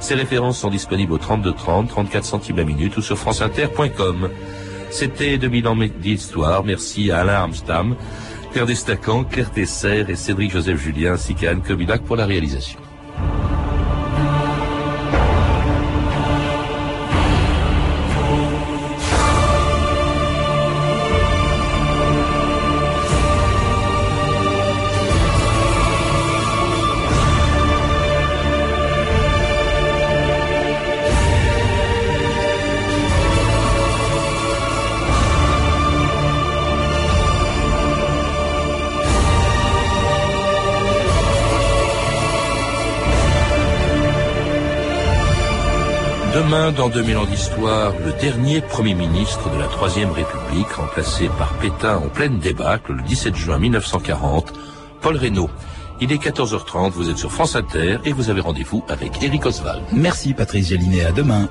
Ces 0.00 0.14
références 0.14 0.58
sont 0.58 0.70
disponibles 0.70 1.12
au 1.12 1.18
3230, 1.18 1.90
34 1.90 2.24
centimes 2.24 2.56
la 2.56 2.64
minute 2.64 2.96
ou 2.96 3.02
sur 3.02 3.18
franceinter.com. 3.18 4.30
C'était 4.90 5.36
2000 5.36 5.68
ans 5.68 5.76
d'histoire. 6.00 6.64
Merci 6.64 7.10
à 7.10 7.20
Alain 7.20 7.34
Armstam, 7.34 7.94
Claire 8.52 8.66
Destacan, 8.66 9.24
Claire 9.24 9.50
Tesser 9.50 10.06
et 10.08 10.16
Cédric 10.16 10.52
Joseph 10.52 10.80
Julien 10.82 11.12
ainsi 11.12 11.34
qu'à 11.34 11.50
Anne 11.50 11.62
Kobilac 11.62 12.02
pour 12.02 12.16
la 12.16 12.24
réalisation. 12.24 12.80
Demain, 46.52 46.70
dans 46.70 46.90
2000 46.90 47.16
ans 47.16 47.24
d'histoire, 47.24 47.94
le 48.04 48.12
dernier 48.20 48.60
Premier 48.60 48.92
ministre 48.92 49.48
de 49.48 49.58
la 49.58 49.68
Troisième 49.68 50.10
République, 50.10 50.70
remplacé 50.72 51.30
par 51.38 51.54
Pétain 51.54 51.96
en 51.96 52.10
pleine 52.10 52.40
débâcle 52.40 52.92
le 52.92 53.02
17 53.04 53.34
juin 53.34 53.58
1940, 53.58 54.52
Paul 55.00 55.16
Reynaud. 55.16 55.48
Il 56.02 56.12
est 56.12 56.22
14h30, 56.22 56.90
vous 56.90 57.08
êtes 57.08 57.16
sur 57.16 57.32
France 57.32 57.56
Inter 57.56 57.96
et 58.04 58.12
vous 58.12 58.28
avez 58.28 58.42
rendez-vous 58.42 58.84
avec 58.88 59.22
Eric 59.22 59.46
Oswald. 59.46 59.82
Merci 59.94 60.34
Patrice 60.34 60.68
Gélinet, 60.68 61.06
à 61.06 61.12
demain. 61.12 61.48